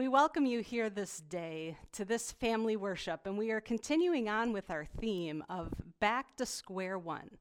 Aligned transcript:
We 0.00 0.08
welcome 0.08 0.46
you 0.46 0.60
here 0.60 0.88
this 0.88 1.20
day 1.20 1.76
to 1.92 2.06
this 2.06 2.32
family 2.32 2.74
worship, 2.74 3.26
and 3.26 3.36
we 3.36 3.50
are 3.50 3.60
continuing 3.60 4.30
on 4.30 4.50
with 4.50 4.70
our 4.70 4.86
theme 4.86 5.44
of 5.50 5.74
Back 6.00 6.38
to 6.38 6.46
Square 6.46 7.00
One. 7.00 7.36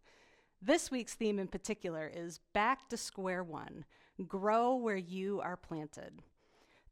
This 0.61 0.91
week's 0.91 1.13
theme 1.13 1.39
in 1.39 1.47
particular 1.47 2.11
is 2.13 2.41
Back 2.51 2.89
to 2.89 2.97
Square 2.97 3.45
One 3.45 3.85
Grow 4.27 4.75
Where 4.75 4.97
You 4.97 5.39
Are 5.39 5.55
Planted. 5.55 6.21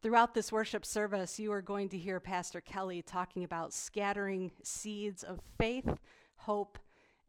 Throughout 0.01 0.33
this 0.33 0.53
worship 0.53 0.85
service, 0.85 1.37
you 1.37 1.51
are 1.51 1.61
going 1.61 1.89
to 1.89 1.97
hear 1.97 2.21
Pastor 2.21 2.61
Kelly 2.61 3.01
talking 3.01 3.43
about 3.43 3.73
scattering 3.73 4.53
seeds 4.63 5.21
of 5.21 5.41
faith, 5.57 5.97
hope, 6.37 6.79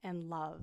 and 0.04 0.30
love. 0.30 0.62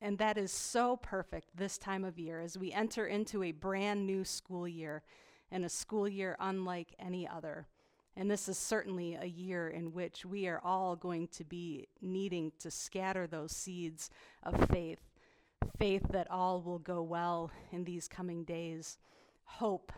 And 0.00 0.18
that 0.18 0.38
is 0.38 0.50
so 0.50 0.96
perfect 0.96 1.56
this 1.56 1.78
time 1.78 2.02
of 2.02 2.18
year 2.18 2.40
as 2.40 2.58
we 2.58 2.72
enter 2.72 3.06
into 3.06 3.44
a 3.44 3.52
brand 3.52 4.08
new 4.08 4.24
school 4.24 4.66
year 4.66 5.04
and 5.52 5.64
a 5.64 5.68
school 5.68 6.08
year 6.08 6.36
unlike 6.40 6.96
any 6.98 7.28
other. 7.28 7.68
And 8.16 8.28
this 8.28 8.48
is 8.48 8.58
certainly 8.58 9.14
a 9.14 9.26
year 9.26 9.68
in 9.68 9.92
which 9.92 10.26
we 10.26 10.48
are 10.48 10.60
all 10.64 10.96
going 10.96 11.28
to 11.28 11.44
be 11.44 11.86
needing 12.00 12.50
to 12.58 12.70
scatter 12.70 13.28
those 13.28 13.52
seeds 13.52 14.10
of 14.42 14.68
faith 14.68 14.98
faith 15.78 16.06
that 16.10 16.30
all 16.30 16.62
will 16.62 16.78
go 16.78 17.02
well 17.02 17.50
in 17.72 17.84
these 17.84 18.08
coming 18.08 18.44
days, 18.44 18.98
hope 19.44 19.92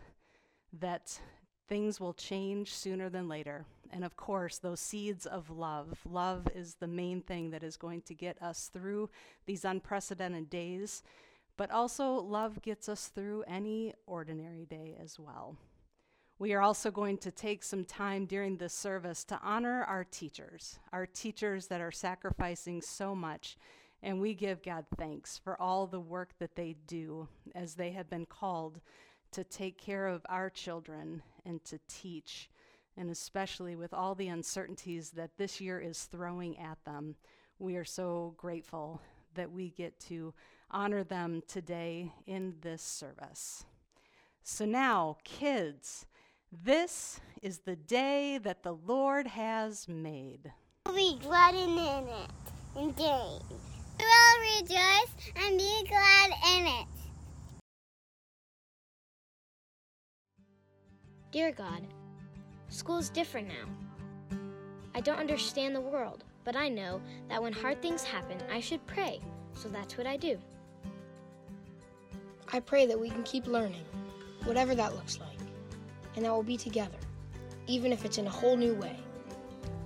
that 0.73 1.19
things 1.67 1.99
will 1.99 2.13
change 2.13 2.73
sooner 2.73 3.09
than 3.09 3.27
later. 3.27 3.65
And 3.91 4.03
of 4.03 4.15
course, 4.15 4.57
those 4.57 4.79
seeds 4.79 5.25
of 5.25 5.49
love. 5.49 5.99
Love 6.09 6.47
is 6.53 6.75
the 6.75 6.87
main 6.87 7.21
thing 7.21 7.51
that 7.51 7.63
is 7.63 7.77
going 7.77 8.01
to 8.03 8.13
get 8.13 8.41
us 8.41 8.69
through 8.73 9.09
these 9.45 9.65
unprecedented 9.65 10.49
days 10.49 11.03
but 11.57 11.71
also, 11.71 12.13
love 12.13 12.61
gets 12.61 12.89
us 12.89 13.07
through 13.07 13.43
any 13.47 13.93
ordinary 14.05 14.65
day 14.65 14.97
as 15.01 15.19
well. 15.19 15.57
We 16.37 16.53
are 16.53 16.61
also 16.61 16.91
going 16.91 17.17
to 17.19 17.31
take 17.31 17.63
some 17.63 17.85
time 17.85 18.25
during 18.25 18.57
this 18.57 18.73
service 18.73 19.23
to 19.25 19.39
honor 19.41 19.85
our 19.85 20.03
teachers, 20.03 20.79
our 20.91 21.05
teachers 21.05 21.67
that 21.67 21.79
are 21.79 21.91
sacrificing 21.91 22.81
so 22.81 23.15
much. 23.15 23.57
And 24.03 24.19
we 24.19 24.33
give 24.33 24.61
God 24.61 24.85
thanks 24.97 25.39
for 25.41 25.59
all 25.61 25.87
the 25.87 25.99
work 25.99 26.37
that 26.39 26.55
they 26.55 26.75
do 26.87 27.29
as 27.55 27.75
they 27.75 27.91
have 27.91 28.09
been 28.09 28.25
called 28.25 28.81
to 29.31 29.45
take 29.45 29.77
care 29.77 30.07
of 30.07 30.25
our 30.27 30.49
children 30.49 31.23
and 31.45 31.63
to 31.65 31.79
teach, 31.87 32.49
and 32.97 33.09
especially 33.09 33.77
with 33.77 33.93
all 33.93 34.13
the 34.13 34.27
uncertainties 34.27 35.11
that 35.11 35.37
this 35.37 35.61
year 35.61 35.79
is 35.79 36.03
throwing 36.03 36.59
at 36.59 36.83
them. 36.83 37.15
We 37.59 37.77
are 37.77 37.85
so 37.85 38.33
grateful 38.35 39.01
that 39.35 39.51
we 39.51 39.69
get 39.69 39.97
to 40.01 40.33
honor 40.71 41.03
them 41.03 41.41
today 41.47 42.11
in 42.25 42.55
this 42.61 42.81
service. 42.81 43.65
So 44.43 44.65
now, 44.65 45.17
kids, 45.23 46.05
this 46.51 47.19
is 47.41 47.59
the 47.59 47.75
day 47.75 48.37
that 48.37 48.63
the 48.63 48.73
Lord 48.73 49.27
has 49.27 49.87
made. 49.87 50.51
We'll 50.85 50.95
Be 50.95 51.17
glad 51.21 51.55
in 51.55 51.77
it 51.77 52.29
and 52.77 52.95
day. 52.95 53.39
We 53.99 54.05
will 54.05 54.61
rejoice 54.61 55.11
and 55.35 55.57
be 55.57 55.85
glad 55.87 56.31
in 56.57 56.67
it. 56.67 56.87
Dear 61.31 61.51
God, 61.51 61.81
school's 62.69 63.09
different 63.09 63.47
now. 63.47 64.39
I 64.93 65.01
don't 65.01 65.19
understand 65.19 65.75
the 65.75 65.81
world, 65.81 66.23
but 66.43 66.55
I 66.55 66.69
know 66.69 67.01
that 67.29 67.41
when 67.41 67.51
hard 67.51 67.81
things 67.81 68.03
happen, 68.03 68.37
I 68.51 68.59
should 68.59 68.85
pray, 68.87 69.19
so 69.53 69.67
that's 69.67 69.97
what 69.97 70.07
I 70.07 70.15
do. 70.15 70.37
I 72.53 72.59
pray 72.59 72.85
that 72.85 72.99
we 72.99 73.09
can 73.09 73.23
keep 73.23 73.47
learning, 73.47 73.85
whatever 74.43 74.75
that 74.75 74.95
looks 74.95 75.19
like, 75.19 75.37
and 76.15 76.23
that 76.23 76.31
we'll 76.31 76.43
be 76.43 76.57
together, 76.57 76.97
even 77.67 77.91
if 77.91 78.05
it's 78.05 78.17
in 78.17 78.27
a 78.27 78.29
whole 78.29 78.55
new 78.55 78.75
way. 78.75 78.97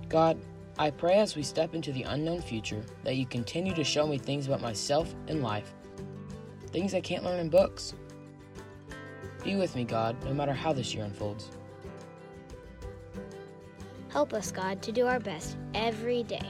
God, 0.08 0.38
I 0.78 0.90
pray 0.90 1.18
as 1.18 1.36
we 1.36 1.42
step 1.42 1.74
into 1.74 1.92
the 1.92 2.02
unknown 2.04 2.42
future 2.42 2.84
that 3.04 3.16
you 3.16 3.26
continue 3.26 3.74
to 3.74 3.84
show 3.84 4.06
me 4.06 4.18
things 4.18 4.46
about 4.46 4.60
myself 4.60 5.14
and 5.28 5.42
life, 5.42 5.72
things 6.68 6.94
I 6.94 7.00
can't 7.00 7.24
learn 7.24 7.40
in 7.40 7.48
books. 7.48 7.94
Be 9.42 9.56
with 9.56 9.74
me, 9.74 9.84
God, 9.84 10.22
no 10.24 10.34
matter 10.34 10.52
how 10.52 10.72
this 10.72 10.94
year 10.94 11.04
unfolds. 11.04 11.50
Help 14.10 14.32
us, 14.34 14.50
God, 14.50 14.82
to 14.82 14.92
do 14.92 15.06
our 15.06 15.20
best 15.20 15.56
every 15.74 16.24
day. 16.24 16.46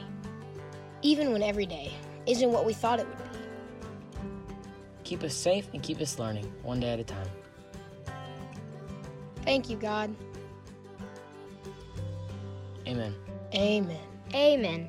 Even 1.02 1.32
when 1.32 1.42
every 1.42 1.66
day 1.66 1.92
isn't 2.26 2.50
what 2.50 2.64
we 2.64 2.72
thought 2.72 2.98
it 3.00 3.06
would 3.06 3.18
be. 3.18 3.19
Keep 5.10 5.24
us 5.24 5.34
safe 5.34 5.68
and 5.74 5.82
keep 5.82 6.00
us 6.00 6.20
learning, 6.20 6.44
one 6.62 6.78
day 6.78 6.92
at 6.92 7.00
a 7.00 7.02
time. 7.02 7.26
Thank 9.44 9.68
you, 9.68 9.76
God. 9.76 10.14
Amen. 12.86 13.12
Amen. 13.52 13.98
Amen. 14.32 14.88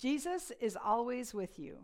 Jesus 0.00 0.50
is 0.62 0.78
always 0.82 1.34
with 1.34 1.58
you, 1.58 1.76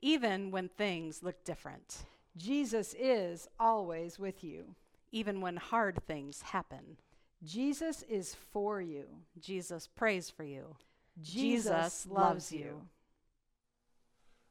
even 0.00 0.50
when 0.50 0.68
things 0.70 1.22
look 1.22 1.44
different. 1.44 2.04
Jesus 2.36 2.94
is 2.98 3.48
always 3.58 4.18
with 4.18 4.44
you, 4.44 4.74
even 5.10 5.40
when 5.40 5.56
hard 5.56 5.98
things 6.06 6.42
happen. 6.42 6.98
Jesus 7.42 8.02
is 8.08 8.36
for 8.52 8.80
you. 8.80 9.04
Jesus 9.40 9.86
prays 9.86 10.28
for 10.28 10.44
you. 10.44 10.76
Jesus 11.22 12.06
loves 12.10 12.52
you. 12.52 12.82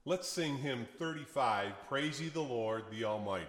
Let's 0.03 0.27
sing 0.27 0.57
hymn 0.57 0.87
35 0.97 1.73
Praise 1.87 2.21
ye 2.21 2.29
the 2.29 2.41
Lord, 2.41 2.83
the 2.91 3.05
Almighty. 3.05 3.45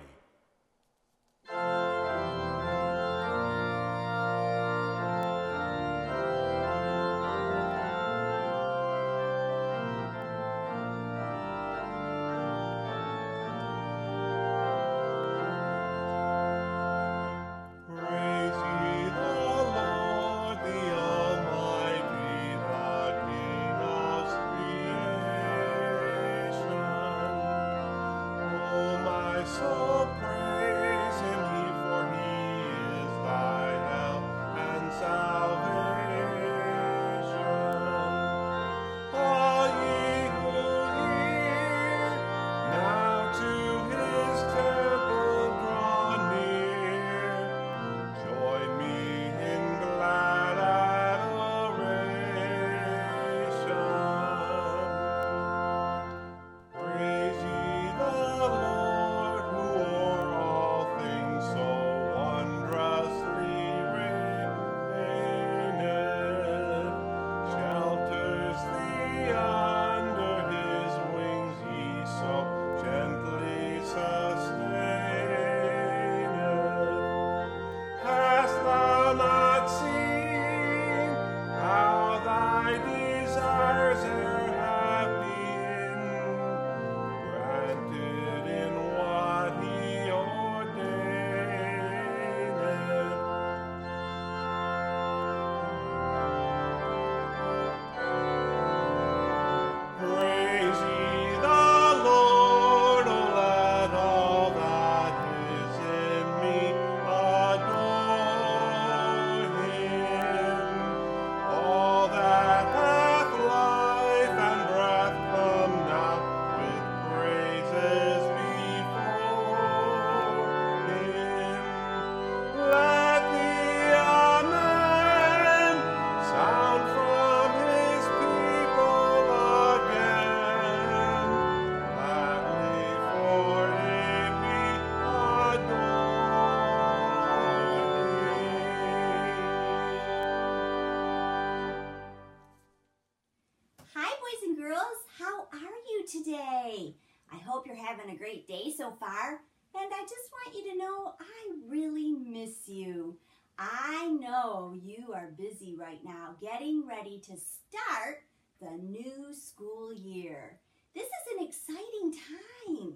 Now 156.27 156.35
getting 156.41 156.87
ready 156.87 157.19
to 157.19 157.33
start 157.37 158.23
the 158.61 158.71
new 158.83 159.35
school 159.35 159.93
year. 159.93 160.59
This 160.95 161.05
is 161.05 161.39
an 161.39 161.47
exciting 161.47 162.13
time. 162.13 162.95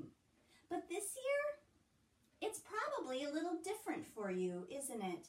But 0.69 0.89
this 0.89 1.05
year, 1.05 2.49
it's 2.49 2.61
probably 2.61 3.25
a 3.25 3.31
little 3.31 3.59
different 3.63 4.07
for 4.15 4.31
you, 4.31 4.67
isn't 4.71 5.03
it? 5.03 5.29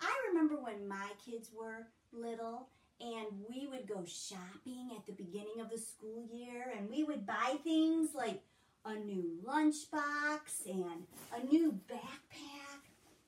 I 0.00 0.12
remember 0.28 0.56
when 0.56 0.86
my 0.86 1.08
kids 1.24 1.50
were 1.54 1.88
little 2.12 2.68
and 3.00 3.26
we 3.48 3.66
would 3.66 3.88
go 3.88 4.04
shopping 4.06 4.90
at 4.96 5.06
the 5.06 5.12
beginning 5.12 5.60
of 5.60 5.70
the 5.70 5.78
school 5.78 6.26
year 6.32 6.72
and 6.76 6.88
we 6.88 7.04
would 7.04 7.26
buy 7.26 7.56
things 7.64 8.10
like 8.14 8.42
a 8.84 8.94
new 8.94 9.38
lunchbox 9.44 10.66
and 10.66 11.02
a 11.36 11.44
new 11.44 11.72
backpack. 11.90 12.80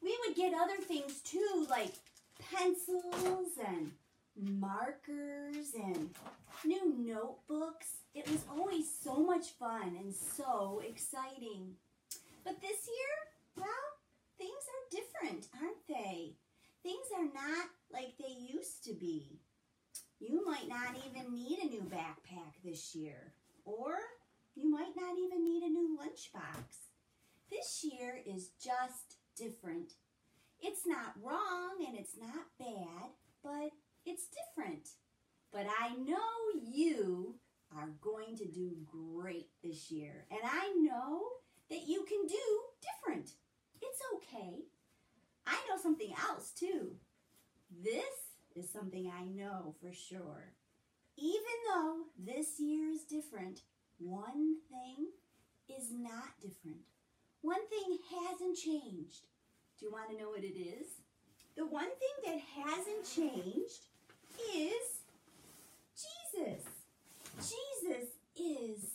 We 0.03 0.17
would 0.27 0.37
get 0.37 0.55
other 0.55 0.77
things 0.77 1.21
too, 1.21 1.67
like 1.69 1.93
pencils 2.53 3.53
and 3.67 3.93
markers 4.37 5.75
and 5.75 6.11
new 6.65 6.95
notebooks. 6.99 7.89
It 8.15 8.29
was 8.29 8.45
always 8.51 8.87
so 9.03 9.17
much 9.17 9.51
fun 9.59 9.97
and 9.99 10.15
so 10.15 10.83
exciting. 10.87 11.75
But 12.45 12.61
this 12.61 12.89
year, 12.89 13.15
well, 13.57 13.67
things 14.39 14.51
are 14.51 14.91
different, 14.91 15.49
aren't 15.61 15.87
they? 15.89 16.33
Things 16.83 17.07
are 17.17 17.25
not 17.25 17.69
like 17.93 18.15
they 18.19 18.55
used 18.55 18.85
to 18.85 18.95
be. 18.95 19.41
You 20.19 20.45
might 20.45 20.69
not 20.69 20.97
even 21.09 21.33
need 21.33 21.59
a 21.59 21.69
new 21.69 21.83
backpack 21.83 22.55
this 22.65 22.95
year, 22.95 23.33
or 23.65 23.97
you 24.55 24.71
might 24.71 24.95
not 24.97 25.19
even 25.19 25.45
need 25.45 25.63
a 25.63 25.69
new 25.69 25.99
lunchbox. 25.99 26.65
This 27.51 27.85
year 27.85 28.21
is 28.27 28.51
just 28.63 29.17
different. 29.37 29.95
It's 30.63 30.87
not 30.87 31.15
wrong 31.23 31.85
and 31.87 31.99
it's 31.99 32.17
not 32.19 32.47
bad, 32.59 33.11
but 33.43 33.71
it's 34.05 34.27
different. 34.29 34.89
But 35.53 35.67
I 35.81 35.95
know 35.95 36.61
you 36.63 37.37
are 37.75 37.91
going 38.01 38.37
to 38.37 38.45
do 38.47 38.77
great 38.87 39.49
this 39.63 39.91
year, 39.91 40.27
and 40.31 40.41
I 40.45 40.73
know 40.77 41.23
that 41.71 41.87
you 41.87 42.05
can 42.09 42.27
do 42.27 42.61
different. 42.83 43.31
It's 43.81 44.01
okay. 44.17 44.65
I 45.47 45.55
know 45.69 45.81
something 45.83 46.13
else 46.29 46.51
too. 46.51 46.97
This 47.83 48.05
is 48.55 48.71
something 48.71 49.11
I 49.11 49.25
know 49.25 49.75
for 49.81 49.93
sure. 49.93 50.53
Even 51.17 51.41
though 51.69 51.97
this 52.19 52.59
year 52.59 52.89
is 52.91 53.03
different, 53.03 53.63
one 53.99 54.57
thing 54.71 55.07
is 55.69 55.91
not 55.93 56.41
different. 56.41 56.83
One 57.43 57.69
thing 57.69 57.99
hasn't 58.11 58.57
changed. 58.57 59.27
Do 59.81 59.87
you 59.87 59.93
want 59.93 60.11
to 60.11 60.17
know 60.19 60.29
what 60.29 60.45
it 60.45 60.61
is? 60.61 60.89
The 61.57 61.65
one 61.65 61.89
thing 61.89 62.17
that 62.27 62.65
hasn't 62.65 63.03
changed 63.15 63.87
is 64.55 65.01
Jesus. 65.97 66.65
Jesus 67.37 68.09
is 68.37 68.91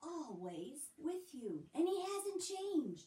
always 0.00 0.86
with 1.02 1.34
you, 1.34 1.64
and 1.74 1.88
He 1.88 2.00
hasn't 2.00 2.44
changed. 2.46 3.06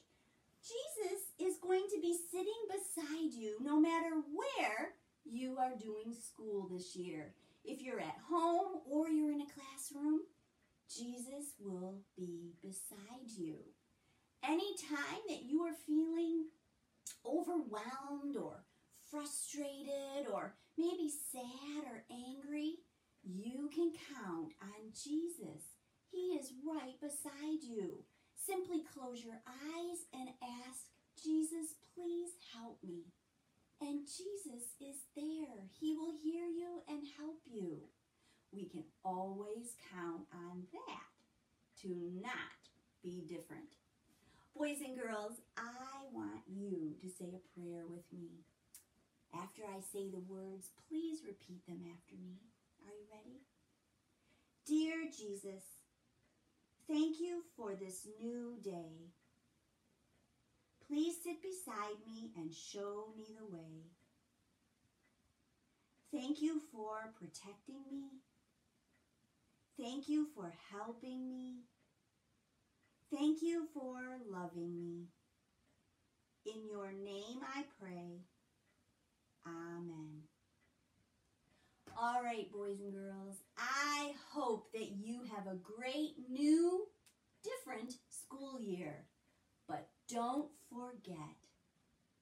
Jesus 0.62 1.32
is 1.40 1.58
going 1.62 1.86
to 1.94 2.02
be 2.02 2.18
sitting 2.30 2.62
beside 2.68 3.34
you 3.34 3.56
no 3.64 3.80
matter 3.80 4.12
where 4.34 4.96
you 5.24 5.58
are 5.58 5.78
doing 5.82 6.14
school 6.14 6.68
this 6.70 6.94
year. 6.94 7.34
If 7.64 7.82
you're 7.82 8.02
at 8.02 8.18
home 8.30 8.82
or 8.90 9.08
you're 9.10 9.32
in 9.32 9.42
a 9.42 9.46
classroom, 9.46 10.20
Jesus 10.94 11.54
will 11.58 11.96
be 12.18 12.52
beside 12.62 13.32
you. 13.38 13.56
Anytime 14.44 15.24
that 15.30 15.44
you 15.44 15.62
are 15.62 15.74
feeling 15.88 16.48
overwhelmed 17.26 18.36
or 18.36 18.64
frustrated 19.10 20.28
or 20.32 20.56
maybe 20.78 21.10
sad 21.32 21.84
or 21.86 22.04
angry, 22.12 22.76
you 23.24 23.70
can 23.74 23.92
count 24.14 24.54
on 24.62 24.92
Jesus. 24.92 25.64
He 26.12 26.38
is 26.38 26.52
right 26.66 27.00
beside 27.00 27.64
you. 27.64 28.04
Simply 28.36 28.84
close 28.94 29.24
your 29.24 29.40
eyes 29.48 30.00
and 30.14 30.30
ask, 30.68 30.92
Jesus, 31.24 31.76
please 31.96 32.32
help 32.54 32.78
me. 32.84 33.06
And 33.80 34.06
Jesus 34.06 34.76
is 34.82 34.98
there. 35.16 35.70
He 35.80 35.94
will 35.94 36.14
hear 36.22 36.46
you 36.46 36.82
and 36.90 37.04
help 37.18 37.40
you. 37.46 37.80
We 38.52 38.66
can 38.66 38.84
always 39.04 39.76
count 39.92 40.24
on 40.34 40.64
that 40.74 41.14
to 41.82 41.90
not 42.22 42.60
be 43.02 43.24
different. 43.28 43.76
Boys 44.56 44.78
and 44.86 44.98
girls, 44.98 45.42
to 47.04 47.10
say 47.10 47.36
a 47.36 47.60
prayer 47.60 47.84
with 47.86 48.06
me. 48.14 48.46
After 49.36 49.64
I 49.64 49.82
say 49.82 50.10
the 50.10 50.24
words, 50.26 50.70
please 50.88 51.20
repeat 51.26 51.66
them 51.68 51.82
after 51.92 52.16
me. 52.16 52.40
Are 52.80 52.94
you 52.94 53.06
ready? 53.12 53.42
Dear 54.66 55.12
Jesus, 55.12 55.64
thank 56.88 57.20
you 57.20 57.44
for 57.58 57.76
this 57.76 58.08
new 58.22 58.56
day. 58.64 59.12
Please 60.88 61.16
sit 61.22 61.42
beside 61.42 62.00
me 62.08 62.32
and 62.38 62.54
show 62.54 63.08
me 63.18 63.26
the 63.38 63.54
way. 63.54 63.92
Thank 66.14 66.42
you 66.42 66.62
for 66.72 67.12
protecting 67.20 67.82
me. 67.92 68.22
Thank 69.78 70.08
you 70.08 70.28
for 70.36 70.54
helping 70.72 71.28
me. 71.28 71.64
Thank 73.12 73.42
you 73.42 73.68
for 73.74 73.98
loving 74.32 74.78
me. 74.78 75.08
In 76.46 76.68
your 76.70 76.92
name 76.92 77.40
I 77.56 77.64
pray. 77.80 78.22
Amen. 79.46 80.24
All 81.98 82.24
right, 82.24 82.52
boys 82.52 82.80
and 82.82 82.94
girls, 82.94 83.38
I 83.58 84.14
hope 84.32 84.72
that 84.74 84.92
you 84.92 85.22
have 85.36 85.48
a 85.48 85.56
great 85.56 86.16
new, 86.30 86.88
different 87.44 87.94
school 88.10 88.60
year. 88.60 89.06
But 89.68 89.88
don't 90.10 90.50
forget, 90.70 91.38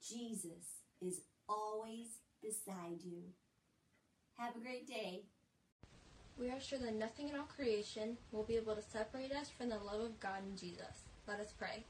Jesus 0.08 0.82
is 1.02 1.22
always 1.48 2.08
beside 2.42 3.02
you. 3.04 3.24
Have 4.38 4.56
a 4.56 4.60
great 4.60 4.88
day. 4.88 5.22
We 6.38 6.50
are 6.50 6.60
sure 6.60 6.80
that 6.80 6.96
nothing 6.96 7.30
in 7.30 7.36
all 7.36 7.46
creation 7.46 8.18
will 8.32 8.44
be 8.44 8.56
able 8.56 8.76
to 8.76 8.82
separate 8.82 9.32
us 9.32 9.50
from 9.50 9.70
the 9.70 9.78
love 9.78 10.02
of 10.02 10.20
God 10.20 10.44
and 10.44 10.58
Jesus. 10.58 11.06
Let 11.28 11.40
us 11.40 11.54
pray. 11.58 11.86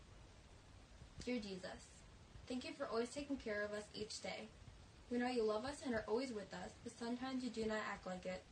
Dear 1.26 1.40
Jesus, 1.40 1.88
thank 2.52 2.66
you 2.66 2.74
for 2.78 2.86
always 2.88 3.08
taking 3.08 3.38
care 3.38 3.64
of 3.64 3.72
us 3.72 3.86
each 3.94 4.22
day. 4.22 4.50
We 5.10 5.18
know 5.18 5.30
you 5.30 5.42
love 5.42 5.64
us 5.64 5.84
and 5.86 5.96
are 5.96 6.04
always 6.06 6.34
with 6.34 6.54
us, 6.54 6.72
but 6.84 6.92
sometimes 6.92 7.46
you 7.46 7.50
do 7.50 7.66
not 7.66 7.78
act 7.90 8.06
like 8.06 8.26
it. 8.26 8.44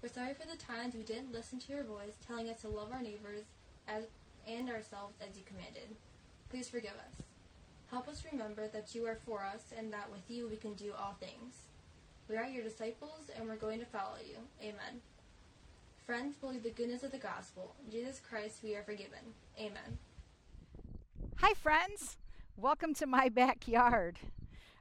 We're 0.00 0.08
sorry 0.08 0.34
for 0.34 0.46
the 0.46 0.56
times 0.56 0.94
we 0.94 1.02
didn't 1.02 1.32
listen 1.32 1.58
to 1.58 1.72
your 1.72 1.82
voice 1.82 2.14
telling 2.24 2.48
us 2.48 2.60
to 2.60 2.68
love 2.68 2.92
our 2.92 3.02
neighbors 3.02 3.42
as, 3.88 4.04
and 4.46 4.70
ourselves 4.70 5.16
as 5.20 5.36
you 5.36 5.42
commanded. 5.44 5.96
Please 6.48 6.68
forgive 6.68 6.92
us. 6.92 7.26
Help 7.90 8.06
us 8.06 8.22
remember 8.30 8.68
that 8.68 8.94
you 8.94 9.04
are 9.04 9.18
for 9.26 9.42
us 9.42 9.64
and 9.76 9.92
that 9.92 10.12
with 10.12 10.30
you 10.30 10.46
we 10.48 10.54
can 10.54 10.74
do 10.74 10.92
all 10.96 11.16
things. 11.18 11.54
We 12.28 12.36
are 12.36 12.46
your 12.46 12.62
disciples 12.62 13.32
and 13.36 13.48
we're 13.48 13.56
going 13.56 13.80
to 13.80 13.86
follow 13.86 14.18
you. 14.24 14.36
Amen. 14.62 15.00
Friends, 16.06 16.36
believe 16.36 16.62
the 16.62 16.70
goodness 16.70 17.02
of 17.02 17.10
the 17.10 17.18
gospel. 17.18 17.74
In 17.84 17.90
Jesus 17.90 18.20
Christ, 18.20 18.60
we 18.62 18.76
are 18.76 18.84
forgiven. 18.84 19.34
Amen. 19.58 19.98
Hi, 21.38 21.52
friends. 21.54 22.16
Welcome 22.56 22.94
to 22.94 23.06
my 23.06 23.28
backyard. 23.34 24.20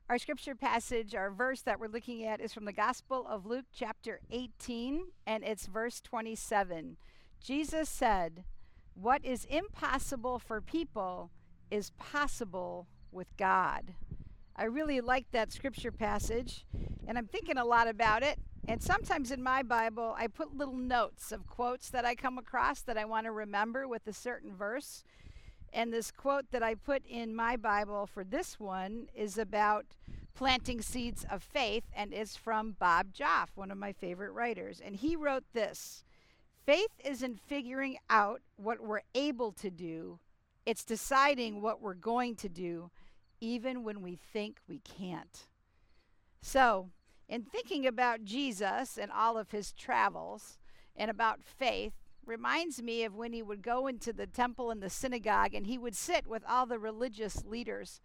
Our 0.08 0.20
scripture 0.20 0.54
passage, 0.54 1.16
our 1.16 1.32
verse 1.32 1.62
that 1.62 1.80
we're 1.80 1.88
looking 1.88 2.24
at, 2.24 2.40
is 2.40 2.54
from 2.54 2.66
the 2.66 2.72
Gospel 2.72 3.26
of 3.28 3.48
Luke, 3.48 3.66
chapter 3.74 4.20
18, 4.30 5.06
and 5.26 5.44
it's 5.44 5.66
verse 5.66 6.00
27. 6.00 6.98
Jesus 7.44 7.90
said, 7.90 8.44
What 8.94 9.26
is 9.26 9.46
impossible 9.46 10.38
for 10.38 10.62
people 10.62 11.32
is 11.72 11.90
possible 11.98 12.88
with 13.12 13.36
God. 13.38 13.96
I 14.56 14.66
really 14.66 15.02
like 15.02 15.32
that 15.32 15.52
scripture 15.52 15.92
passage, 15.92 16.68
and 17.08 17.18
I'm 17.18 17.28
thinking 17.28 17.58
a 17.58 17.66
lot 17.66 17.88
about 17.88 18.22
it. 18.22 18.38
And 18.68 18.84
sometimes 18.84 19.32
in 19.32 19.42
my 19.42 19.64
Bible, 19.64 20.14
I 20.16 20.28
put 20.28 20.56
little 20.56 20.78
notes 20.78 21.32
of 21.32 21.48
quotes 21.48 21.90
that 21.90 22.06
I 22.06 22.14
come 22.14 22.38
across 22.38 22.82
that 22.82 23.00
I 23.00 23.06
want 23.06 23.26
to 23.26 23.32
remember 23.32 23.88
with 23.88 24.06
a 24.06 24.14
certain 24.14 24.56
verse. 24.56 25.04
And 25.74 25.92
this 25.92 26.12
quote 26.12 26.52
that 26.52 26.62
I 26.62 26.76
put 26.76 27.04
in 27.08 27.36
my 27.36 27.58
Bible 27.58 28.06
for 28.06 28.24
this 28.24 28.60
one 28.60 29.08
is 29.16 29.40
about 29.40 29.86
planting 30.36 30.82
seeds 30.82 31.26
of 31.30 31.42
faith 31.42 31.84
and 31.96 32.14
is 32.14 32.38
from 32.38 32.76
Bob 32.80 33.08
Goff, 33.18 33.52
one 33.56 33.72
of 33.72 33.78
my 33.78 33.92
favorite 33.92 34.32
writers. 34.32 34.80
And 34.84 34.96
he 34.96 35.16
wrote 35.16 35.44
this 35.54 36.04
Faith 36.66 36.92
isn't 37.04 37.40
figuring 37.40 37.98
out 38.10 38.42
what 38.56 38.82
we're 38.82 39.02
able 39.16 39.52
to 39.54 39.72
do, 39.72 40.20
it's 40.66 40.86
deciding 40.86 41.62
what 41.62 41.82
we're 41.82 41.96
going 41.96 42.36
to 42.36 42.50
do, 42.50 42.92
even 43.42 43.84
when 43.84 44.02
we 44.02 44.16
think 44.16 44.60
we 44.68 44.80
can't. 44.80 45.48
So, 46.42 46.90
in 47.28 47.42
thinking 47.42 47.88
about 47.88 48.24
Jesus 48.24 48.98
and 48.98 49.12
all 49.12 49.38
of 49.38 49.52
his 49.52 49.74
travels, 49.74 50.60
and 50.96 51.10
about 51.10 51.44
faith 51.44 51.94
reminds 52.26 52.82
me 52.82 53.04
of 53.04 53.16
when 53.16 53.34
he 53.34 53.42
would 53.42 53.62
go 53.62 53.88
into 53.88 54.14
the 54.14 54.28
temple 54.28 54.72
and 54.72 54.82
the 54.82 54.90
synagogue 54.90 55.54
and 55.54 55.68
he 55.68 55.78
would 55.78 55.96
sit 55.96 56.28
with 56.28 56.44
all 56.48 56.66
the 56.66 56.80
religious 56.80 57.44
leaders. 57.46 58.02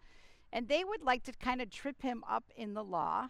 And 0.53 0.69
they 0.69 0.85
would 0.85 1.03
like 1.03 1.25
to 1.25 1.33
kind 1.33 1.61
of 1.61 1.71
trip 1.71 2.03
him 2.03 2.25
up 2.29 2.45
in 2.57 2.75
the 2.75 2.85
law. 2.85 3.29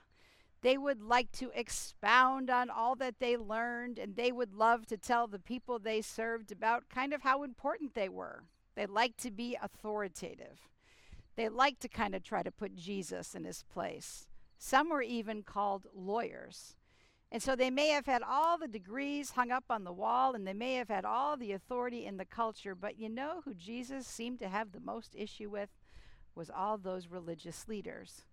They 0.63 0.77
would 0.77 1.01
like 1.01 1.31
to 1.33 1.51
expound 1.55 2.51
on 2.51 2.69
all 2.69 2.97
that 2.97 3.21
they 3.21 3.37
learned, 3.37 3.99
and 3.99 4.17
they 4.17 4.33
would 4.33 4.53
love 4.53 4.87
to 4.87 4.97
tell 4.97 5.29
the 5.29 5.39
people 5.39 5.79
they 5.79 6.03
served 6.03 6.51
about 6.51 6.89
kind 6.89 7.13
of 7.13 7.23
how 7.23 7.45
important 7.45 7.95
they 7.95 8.09
were. 8.09 8.43
They 8.75 8.87
like 8.87 9.17
to 9.19 9.31
be 9.31 9.57
authoritative. 9.61 10.69
They 11.37 11.49
like 11.49 11.79
to 11.81 11.89
kind 11.89 12.15
of 12.15 12.25
try 12.25 12.43
to 12.43 12.51
put 12.51 12.75
Jesus 12.75 13.35
in 13.37 13.45
his 13.45 13.63
place. 13.63 14.27
Some 14.59 14.91
were 14.91 15.03
even 15.03 15.45
called 15.45 15.87
lawyers. 15.95 16.75
And 17.31 17.43
so 17.43 17.55
they 17.55 17.71
may 17.71 17.89
have 17.89 18.07
had 18.07 18.23
all 18.23 18.57
the 18.57 18.69
degrees 18.69 19.33
hung 19.33 19.51
up 19.51 19.65
on 19.69 19.85
the 19.85 19.93
wall 19.93 20.35
and 20.35 20.47
they 20.47 20.55
may 20.55 20.75
have 20.75 20.89
had 20.89 21.05
all 21.05 21.37
the 21.37 21.53
authority 21.53 22.07
in 22.07 22.17
the 22.17 22.25
culture, 22.25 22.75
but 22.75 22.99
you 22.99 23.09
know 23.09 23.43
who 23.45 23.53
Jesus 23.53 24.07
seemed 24.07 24.39
to 24.41 24.49
have 24.49 24.73
the 24.73 24.81
most 24.81 25.15
issue 25.15 25.51
with 25.51 25.69
was 26.35 26.49
all 26.49 26.79
those 26.79 27.09
religious 27.09 27.69
leaders. 27.69 28.25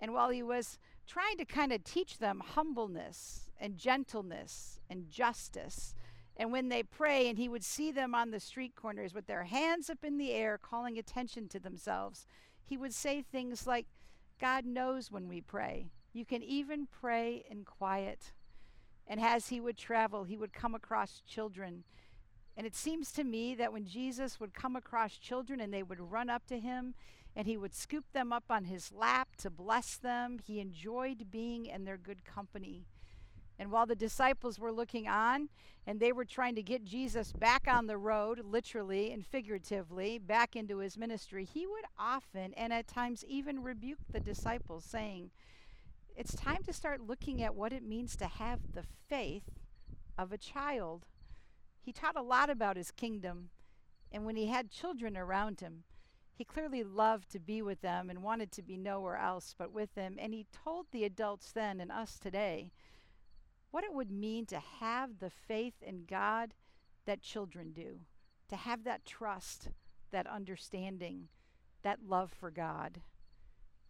And 0.00 0.14
while 0.14 0.30
he 0.30 0.42
was 0.42 0.78
trying 1.06 1.36
to 1.36 1.44
kind 1.44 1.72
of 1.72 1.84
teach 1.84 2.18
them 2.18 2.40
humbleness 2.44 3.50
and 3.60 3.76
gentleness 3.76 4.80
and 4.88 5.10
justice, 5.10 5.94
and 6.36 6.50
when 6.50 6.70
they 6.70 6.82
pray 6.82 7.28
and 7.28 7.36
he 7.36 7.50
would 7.50 7.64
see 7.64 7.92
them 7.92 8.14
on 8.14 8.30
the 8.30 8.40
street 8.40 8.74
corners 8.74 9.12
with 9.12 9.26
their 9.26 9.44
hands 9.44 9.90
up 9.90 10.02
in 10.02 10.16
the 10.16 10.32
air 10.32 10.56
calling 10.56 10.96
attention 10.96 11.48
to 11.48 11.60
themselves, 11.60 12.24
he 12.64 12.78
would 12.78 12.94
say 12.94 13.20
things 13.20 13.66
like, 13.66 13.86
God 14.40 14.64
knows 14.64 15.10
when 15.10 15.28
we 15.28 15.42
pray. 15.42 15.90
You 16.12 16.24
can 16.24 16.42
even 16.42 16.86
pray 16.86 17.44
in 17.48 17.64
quiet. 17.64 18.32
And 19.06 19.20
as 19.20 19.48
he 19.48 19.60
would 19.60 19.76
travel, 19.76 20.24
he 20.24 20.36
would 20.36 20.52
come 20.52 20.74
across 20.74 21.22
children. 21.26 21.84
And 22.56 22.66
it 22.66 22.76
seems 22.76 23.12
to 23.12 23.24
me 23.24 23.54
that 23.54 23.72
when 23.72 23.86
Jesus 23.86 24.38
would 24.38 24.54
come 24.54 24.76
across 24.76 25.16
children 25.16 25.60
and 25.60 25.72
they 25.72 25.82
would 25.82 26.00
run 26.00 26.28
up 26.28 26.46
to 26.46 26.58
him 26.58 26.94
and 27.36 27.46
he 27.46 27.56
would 27.56 27.74
scoop 27.74 28.04
them 28.12 28.32
up 28.32 28.44
on 28.50 28.64
his 28.64 28.92
lap 28.92 29.28
to 29.38 29.50
bless 29.50 29.96
them, 29.96 30.38
he 30.44 30.60
enjoyed 30.60 31.30
being 31.30 31.66
in 31.66 31.84
their 31.84 31.96
good 31.96 32.24
company. 32.24 32.84
And 33.58 33.70
while 33.70 33.86
the 33.86 33.94
disciples 33.94 34.58
were 34.58 34.72
looking 34.72 35.06
on 35.06 35.48
and 35.86 36.00
they 36.00 36.12
were 36.12 36.24
trying 36.24 36.54
to 36.54 36.62
get 36.62 36.84
Jesus 36.84 37.32
back 37.32 37.66
on 37.68 37.86
the 37.86 37.98
road, 37.98 38.40
literally 38.44 39.12
and 39.12 39.24
figuratively, 39.24 40.18
back 40.18 40.56
into 40.56 40.78
his 40.78 40.96
ministry, 40.96 41.44
he 41.44 41.66
would 41.66 41.84
often 41.98 42.54
and 42.54 42.72
at 42.72 42.88
times 42.88 43.24
even 43.28 43.62
rebuke 43.62 43.98
the 44.10 44.20
disciples, 44.20 44.84
saying, 44.84 45.30
it's 46.16 46.34
time 46.34 46.62
to 46.64 46.72
start 46.72 47.06
looking 47.06 47.42
at 47.42 47.54
what 47.54 47.72
it 47.72 47.82
means 47.82 48.16
to 48.16 48.26
have 48.26 48.60
the 48.74 48.84
faith 49.08 49.50
of 50.18 50.32
a 50.32 50.38
child. 50.38 51.06
He 51.80 51.92
taught 51.92 52.16
a 52.16 52.22
lot 52.22 52.50
about 52.50 52.76
his 52.76 52.90
kingdom, 52.90 53.50
and 54.12 54.24
when 54.24 54.36
he 54.36 54.46
had 54.46 54.70
children 54.70 55.16
around 55.16 55.60
him, 55.60 55.84
he 56.34 56.44
clearly 56.44 56.82
loved 56.82 57.30
to 57.32 57.38
be 57.38 57.60
with 57.60 57.82
them 57.82 58.08
and 58.08 58.22
wanted 58.22 58.50
to 58.52 58.62
be 58.62 58.76
nowhere 58.76 59.16
else 59.16 59.54
but 59.58 59.72
with 59.72 59.94
them. 59.94 60.16
And 60.18 60.32
he 60.32 60.46
told 60.64 60.86
the 60.90 61.04
adults 61.04 61.52
then 61.52 61.80
and 61.80 61.92
us 61.92 62.18
today 62.18 62.72
what 63.70 63.84
it 63.84 63.92
would 63.92 64.10
mean 64.10 64.46
to 64.46 64.58
have 64.58 65.18
the 65.18 65.30
faith 65.30 65.74
in 65.82 66.04
God 66.08 66.54
that 67.04 67.20
children 67.20 67.72
do, 67.72 68.00
to 68.48 68.56
have 68.56 68.84
that 68.84 69.04
trust, 69.04 69.68
that 70.12 70.26
understanding, 70.26 71.28
that 71.82 71.98
love 72.08 72.32
for 72.32 72.50
God. 72.50 73.00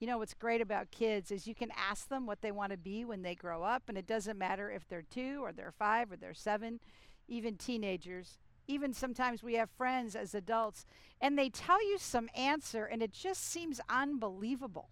You 0.00 0.06
know 0.06 0.16
what's 0.16 0.32
great 0.32 0.62
about 0.62 0.90
kids 0.90 1.30
is 1.30 1.46
you 1.46 1.54
can 1.54 1.70
ask 1.76 2.08
them 2.08 2.24
what 2.24 2.40
they 2.40 2.50
want 2.50 2.72
to 2.72 2.78
be 2.78 3.04
when 3.04 3.20
they 3.20 3.34
grow 3.34 3.62
up, 3.62 3.82
and 3.86 3.98
it 3.98 4.06
doesn't 4.06 4.38
matter 4.38 4.70
if 4.70 4.88
they're 4.88 5.02
two 5.02 5.44
or 5.44 5.52
they're 5.52 5.74
five 5.78 6.10
or 6.10 6.16
they're 6.16 6.32
seven, 6.32 6.80
even 7.28 7.56
teenagers. 7.56 8.38
Even 8.66 8.94
sometimes 8.94 9.42
we 9.42 9.54
have 9.54 9.68
friends 9.68 10.16
as 10.16 10.34
adults, 10.34 10.86
and 11.20 11.38
they 11.38 11.50
tell 11.50 11.86
you 11.86 11.98
some 11.98 12.30
answer, 12.34 12.86
and 12.86 13.02
it 13.02 13.12
just 13.12 13.44
seems 13.44 13.78
unbelievable. 13.90 14.88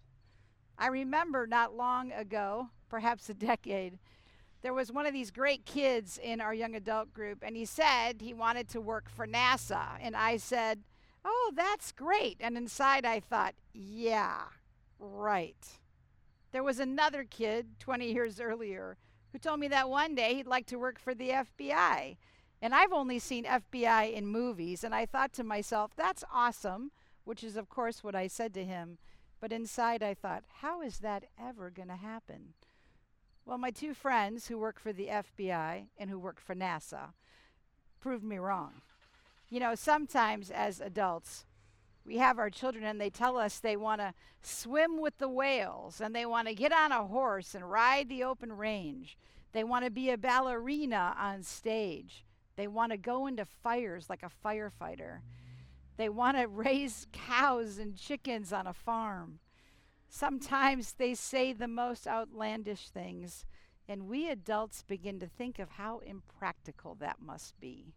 I 0.77 0.87
remember 0.87 1.47
not 1.47 1.75
long 1.75 2.11
ago, 2.11 2.69
perhaps 2.87 3.29
a 3.29 3.33
decade, 3.33 3.97
there 4.61 4.75
was 4.75 4.91
one 4.91 5.07
of 5.07 5.13
these 5.13 5.31
great 5.31 5.65
kids 5.65 6.19
in 6.21 6.39
our 6.39 6.53
young 6.53 6.75
adult 6.75 7.13
group, 7.13 7.39
and 7.41 7.55
he 7.55 7.65
said 7.65 8.21
he 8.21 8.35
wanted 8.35 8.69
to 8.69 8.81
work 8.81 9.09
for 9.09 9.25
NASA. 9.25 9.87
And 9.99 10.15
I 10.15 10.37
said, 10.37 10.81
Oh, 11.25 11.51
that's 11.55 11.91
great. 11.91 12.37
And 12.39 12.55
inside 12.55 13.05
I 13.05 13.19
thought, 13.19 13.55
Yeah, 13.73 14.41
right. 14.99 15.79
There 16.51 16.63
was 16.63 16.79
another 16.79 17.23
kid 17.23 17.79
20 17.79 18.11
years 18.11 18.39
earlier 18.39 18.97
who 19.31 19.39
told 19.39 19.59
me 19.59 19.67
that 19.69 19.89
one 19.89 20.15
day 20.15 20.35
he'd 20.35 20.47
like 20.47 20.65
to 20.67 20.79
work 20.79 20.99
for 20.99 21.13
the 21.13 21.29
FBI. 21.29 22.17
And 22.61 22.75
I've 22.75 22.91
only 22.91 23.19
seen 23.19 23.45
FBI 23.45 24.11
in 24.11 24.27
movies, 24.27 24.83
and 24.83 24.93
I 24.93 25.05
thought 25.05 25.31
to 25.33 25.43
myself, 25.43 25.91
that's 25.95 26.23
awesome, 26.33 26.91
which 27.23 27.43
is, 27.43 27.55
of 27.55 27.69
course, 27.69 28.03
what 28.03 28.15
I 28.15 28.27
said 28.27 28.53
to 28.55 28.65
him. 28.65 28.97
But 29.39 29.53
inside 29.53 30.03
I 30.03 30.13
thought, 30.13 30.43
how 30.61 30.81
is 30.81 30.99
that 30.99 31.25
ever 31.41 31.69
going 31.69 31.87
to 31.87 31.95
happen? 31.95 32.53
Well, 33.45 33.57
my 33.57 33.71
two 33.71 33.93
friends 33.93 34.47
who 34.47 34.57
work 34.57 34.79
for 34.79 34.91
the 34.91 35.07
FBI 35.07 35.87
and 35.97 36.09
who 36.09 36.19
work 36.19 36.41
for 36.41 36.53
NASA 36.53 37.13
proved 37.99 38.23
me 38.23 38.37
wrong. 38.37 38.81
You 39.49 39.59
know, 39.59 39.75
sometimes 39.75 40.51
as 40.51 40.81
adults, 40.81 41.45
we 42.05 42.17
have 42.17 42.39
our 42.39 42.49
children 42.49 42.83
and 42.83 42.99
they 42.99 43.09
tell 43.09 43.37
us 43.37 43.59
they 43.59 43.77
want 43.77 44.01
to 44.01 44.13
swim 44.41 44.99
with 44.99 45.17
the 45.17 45.29
whales 45.29 46.01
and 46.01 46.15
they 46.15 46.25
want 46.25 46.47
to 46.47 46.55
get 46.55 46.71
on 46.71 46.91
a 46.91 47.05
horse 47.05 47.53
and 47.53 47.69
ride 47.69 48.09
the 48.09 48.23
open 48.23 48.53
range. 48.53 49.17
They 49.51 49.63
want 49.63 49.85
to 49.85 49.91
be 49.91 50.09
a 50.09 50.17
ballerina 50.17 51.15
on 51.19 51.43
stage. 51.43 52.25
They 52.55 52.67
want 52.67 52.91
to 52.91 52.97
go 52.97 53.27
into 53.27 53.45
fires 53.45 54.09
like 54.09 54.23
a 54.23 54.31
firefighter. 54.45 55.19
They 55.97 56.09
want 56.09 56.37
to 56.37 56.47
raise 56.47 57.07
cows 57.11 57.77
and 57.77 57.95
chickens 57.95 58.51
on 58.53 58.67
a 58.67 58.73
farm. 58.73 59.39
Sometimes 60.09 60.93
they 60.93 61.13
say 61.13 61.53
the 61.53 61.67
most 61.67 62.07
outlandish 62.07 62.89
things, 62.89 63.45
and 63.87 64.07
we 64.07 64.27
adults 64.27 64.83
begin 64.83 65.19
to 65.19 65.27
think 65.27 65.59
of 65.59 65.69
how 65.69 65.99
impractical 65.99 66.95
that 66.95 67.21
must 67.21 67.59
be. 67.59 67.93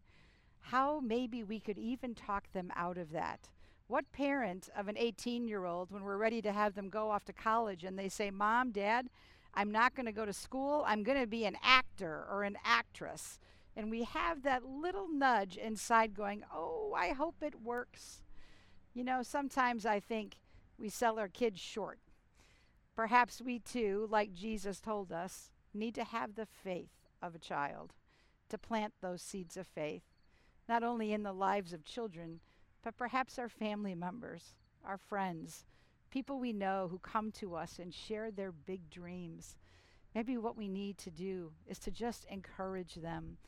How 0.61 1.01
maybe 1.01 1.43
we 1.43 1.59
could 1.59 1.79
even 1.79 2.15
talk 2.15 2.53
them 2.53 2.71
out 2.77 2.99
of 2.99 3.12
that. 3.12 3.49
What 3.92 4.11
parent 4.11 4.70
of 4.74 4.88
an 4.88 4.96
18 4.96 5.46
year 5.46 5.66
old, 5.66 5.90
when 5.90 6.02
we're 6.02 6.16
ready 6.16 6.40
to 6.40 6.50
have 6.50 6.74
them 6.74 6.88
go 6.88 7.11
off 7.11 7.26
to 7.26 7.33
college 7.35 7.85
and 7.85 7.98
they 7.98 8.09
say, 8.09 8.31
Mom, 8.31 8.70
Dad, 8.70 9.11
I'm 9.52 9.70
not 9.70 9.94
going 9.94 10.07
to 10.07 10.12
go 10.12 10.24
to 10.24 10.33
school, 10.33 10.83
I'm 10.87 11.02
going 11.02 11.20
to 11.20 11.26
be 11.26 11.44
an 11.44 11.59
actor 11.62 12.24
or 12.31 12.42
an 12.42 12.57
actress. 12.64 13.38
And 13.76 13.90
we 13.90 14.05
have 14.05 14.44
that 14.44 14.64
little 14.64 15.09
nudge 15.12 15.59
inside 15.59 16.14
going, 16.14 16.42
Oh, 16.50 16.94
I 16.96 17.11
hope 17.11 17.42
it 17.42 17.61
works. 17.61 18.22
You 18.94 19.05
know, 19.05 19.22
sometimes 19.22 19.85
I 19.85 20.00
think 20.00 20.37
we 20.78 20.88
sell 20.88 21.18
our 21.18 21.28
kids 21.28 21.61
short. 21.61 21.98
Perhaps 22.96 23.42
we 23.42 23.59
too, 23.59 24.09
like 24.11 24.33
Jesus 24.33 24.81
told 24.81 25.12
us, 25.12 25.50
need 25.74 25.94
to 25.96 26.05
have 26.05 26.35
the 26.35 26.46
faith 26.46 27.11
of 27.20 27.35
a 27.35 27.38
child 27.38 27.92
to 28.48 28.57
plant 28.57 28.94
those 29.02 29.20
seeds 29.20 29.59
of 29.59 29.66
faith, 29.66 30.05
not 30.66 30.83
only 30.83 31.12
in 31.12 31.24
the 31.24 31.35
lives 31.35 31.74
of 31.74 31.85
children 31.85 32.40
but 32.83 32.97
perhaps 32.97 33.38
our 33.38 33.49
family 33.49 33.95
members, 33.95 34.55
our 34.85 34.99
friends, 34.99 35.64
people 36.11 36.38
we 36.38 36.53
know 36.53 36.88
who 36.90 36.99
come 36.99 37.31
to 37.33 37.55
us 37.55 37.79
and 37.79 37.95
share 37.95 38.31
their 38.31 38.53
big 38.53 38.90
dreams. 38.90 39.57
Maybe 40.14 40.37
what 40.37 40.57
we 40.57 40.68
need 40.68 40.99
to 40.99 41.11
do 41.11 41.53
is 41.66 41.79
to 41.81 41.90
just 41.90 42.27
encourage 42.31 42.97
them, 42.97 43.38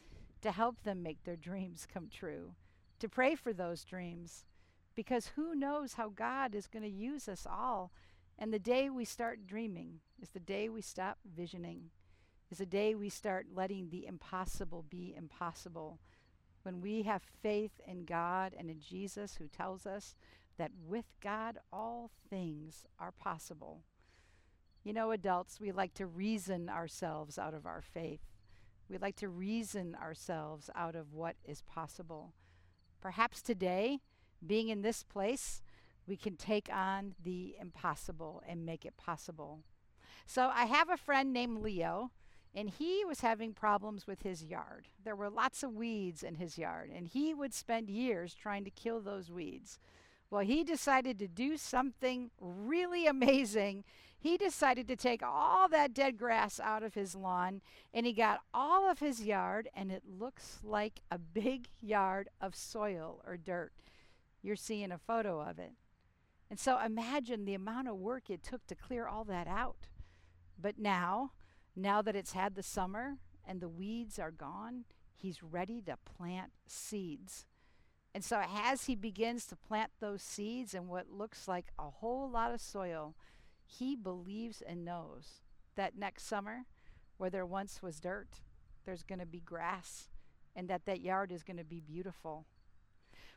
to 0.41 0.51
help 0.51 0.83
them 0.83 1.03
make 1.03 1.23
their 1.25 1.37
dreams 1.37 1.87
come 1.93 2.09
true, 2.09 2.55
to 3.01 3.09
pray 3.09 3.35
for 3.35 3.53
those 3.53 3.85
dreams, 3.85 4.47
because 4.95 5.33
who 5.37 5.55
knows 5.55 5.95
how 5.95 6.09
God 6.09 6.55
is 6.55 6.67
going 6.67 6.85
to 6.85 6.89
use 6.89 7.29
us 7.29 7.47
all. 7.51 7.93
And 8.39 8.53
the 8.53 8.59
day 8.59 8.89
we 8.89 9.05
start 9.05 9.47
dreaming 9.47 10.01
is 10.23 10.31
the 10.31 10.41
day 10.41 10.69
we 10.69 10.81
stop 10.81 11.19
visioning, 11.37 11.91
is 12.51 12.59
the 12.59 12.67
day 12.67 12.95
we 12.95 13.09
start 13.09 13.47
letting 13.55 13.91
the 13.91 14.07
impossible 14.07 14.85
be 14.89 15.15
impossible 15.17 15.99
when 16.65 16.81
we 16.81 17.03
have 17.03 17.23
faith 17.23 17.81
in 17.87 18.05
God 18.05 18.55
and 18.59 18.71
in 18.71 18.81
Jesus 18.81 19.37
who 19.37 19.47
tells 19.49 19.87
us 19.87 20.17
that 20.59 20.73
with 20.87 21.07
God 21.23 21.59
all 21.73 22.11
things 22.29 22.85
are 22.99 23.13
possible. 23.13 23.83
You 24.83 24.93
know, 24.93 25.13
adults, 25.13 25.61
we 25.61 25.73
like 25.73 25.95
to 25.95 26.07
reason 26.07 26.69
ourselves 26.69 27.39
out 27.39 27.55
of 27.55 27.67
our 27.67 27.83
faith. 27.83 28.21
We 28.89 28.99
like 28.99 29.17
to 29.17 29.29
reason 29.29 29.95
ourselves 29.95 30.69
out 30.75 30.95
of 30.95 31.15
what 31.15 31.37
is 31.45 31.63
possible. 31.63 32.35
Perhaps 33.01 33.43
today, 33.43 34.01
being 34.47 34.69
in 34.69 34.83
this 34.83 35.03
place, 35.03 35.63
we 36.07 36.17
can 36.17 36.37
take 36.37 36.69
on 36.73 37.15
the 37.23 37.57
impossible 37.61 38.43
and 38.47 38.67
make 38.67 38.85
it 38.85 38.97
possible. 38.97 39.61
So 40.27 40.51
I 40.55 40.67
have 40.67 40.91
a 40.91 40.97
friend 40.97 41.33
named 41.33 41.63
Leo 41.63 42.11
and 42.55 42.71
he 42.71 43.05
was 43.05 43.21
having 43.21 43.53
problems 43.53 44.07
with 44.07 44.23
his 44.23 44.45
yard. 44.45 44.89
There 45.03 45.17
were 45.17 45.31
lots 45.31 45.63
of 45.63 45.75
weeds 45.75 46.23
in 46.23 46.37
his 46.37 46.57
yard, 46.57 46.91
and 46.95 47.09
he 47.09 47.35
would 47.35 47.53
spend 47.53 47.91
years 47.91 48.35
trying 48.35 48.65
to 48.65 48.71
kill 48.71 49.01
those 49.01 49.31
weeds. 49.31 49.79
Well, 50.31 50.43
he 50.45 50.65
decided 50.65 51.19
to 51.19 51.29
do 51.29 51.57
something 51.57 52.31
really 52.41 53.07
amazing. 53.09 53.85
he 54.19 54.37
decided 54.37 54.89
to 54.89 54.97
take 54.97 55.23
all 55.23 55.69
that 55.69 55.93
dead 55.93 56.17
grass 56.17 56.59
out 56.59 56.83
of 56.83 56.95
his 56.95 57.15
lawn 57.15 57.61
and 57.93 58.07
he 58.07 58.13
got 58.13 58.41
all 58.53 58.89
of 58.91 59.01
his 59.01 59.23
yard, 59.23 59.69
and 59.75 59.93
it 59.93 60.03
looks 60.07 60.61
like 60.63 61.01
a 61.11 61.19
big 61.19 61.69
yard 61.81 62.29
of 62.41 62.55
soil 62.55 63.21
or 63.27 63.37
dirt. 63.37 63.73
You're 64.43 64.57
seeing 64.57 64.93
a 64.93 64.99
photo 64.99 65.41
of 65.41 65.59
it. 65.59 65.73
And 66.51 66.59
so 66.59 66.79
imagine 66.79 67.45
the 67.45 67.55
amount 67.55 67.89
of 67.89 67.97
work 67.97 68.31
it 68.31 68.43
took 68.43 68.67
to 68.67 68.75
clear 68.75 69.07
all 69.07 69.25
that 69.25 69.47
out. 69.47 69.89
But 70.61 70.79
now, 70.79 71.33
now 71.77 72.03
that 72.03 72.17
it's 72.17 72.33
had 72.33 72.55
the 72.55 72.63
summer 72.63 73.17
and 73.47 73.61
the 73.61 73.69
weeds 73.69 74.19
are 74.19 74.31
gone, 74.31 74.85
he's 75.15 75.43
ready 75.43 75.81
to 75.83 75.97
plant 75.97 76.53
seeds. 76.67 77.47
And 78.15 78.25
so, 78.25 78.43
as 78.49 78.85
he 78.85 78.95
begins 78.95 79.45
to 79.47 79.57
plant 79.57 79.91
those 79.99 80.23
seeds 80.23 80.73
in 80.73 80.87
what 80.87 81.11
looks 81.11 81.49
like 81.49 81.73
a 81.79 81.91
whole 81.91 82.31
lot 82.31 82.55
of 82.55 82.61
soil, 82.61 83.17
he 83.67 83.97
believes 83.97 84.63
and 84.63 84.85
knows 84.85 85.41
that 85.75 85.99
next 85.99 86.27
summer, 86.27 86.67
where 87.17 87.31
there 87.31 87.47
once 87.47 87.83
was 87.83 87.99
dirt, 87.99 88.41
there's 88.85 89.03
going 89.03 89.19
to 89.19 89.27
be 89.27 89.41
grass, 89.41 90.09
and 90.55 90.69
that 90.69 90.85
that 90.85 91.01
yard 91.01 91.33
is 91.33 91.43
going 91.43 91.57
to 91.57 91.65
be 91.65 91.81
beautiful. 91.81 92.47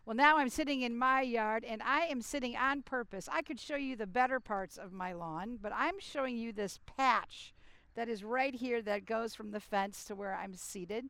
Well, 0.05 0.15
now 0.15 0.37
I'm 0.37 0.49
sitting 0.49 0.83
in 0.83 0.95
my 0.95 1.21
yard 1.21 1.65
and 1.67 1.81
I 1.83 2.05
am 2.05 2.21
sitting 2.21 2.55
on 2.55 2.81
purpose. 2.81 3.27
I 3.29 3.41
could 3.41 3.59
show 3.59 3.75
you 3.75 3.97
the 3.97 4.07
better 4.07 4.39
parts 4.39 4.77
of 4.77 4.93
my 4.93 5.11
lawn, 5.11 5.59
but 5.61 5.73
I'm 5.75 5.99
showing 5.99 6.37
you 6.37 6.53
this 6.53 6.79
patch 6.85 7.53
that 7.97 8.07
is 8.07 8.23
right 8.23 8.53
here 8.53 8.79
that 8.83 9.07
goes 9.07 9.33
from 9.33 9.49
the 9.49 9.59
fence 9.59 10.05
to 10.05 10.13
where 10.13 10.35
I'm 10.35 10.53
seated. 10.53 11.05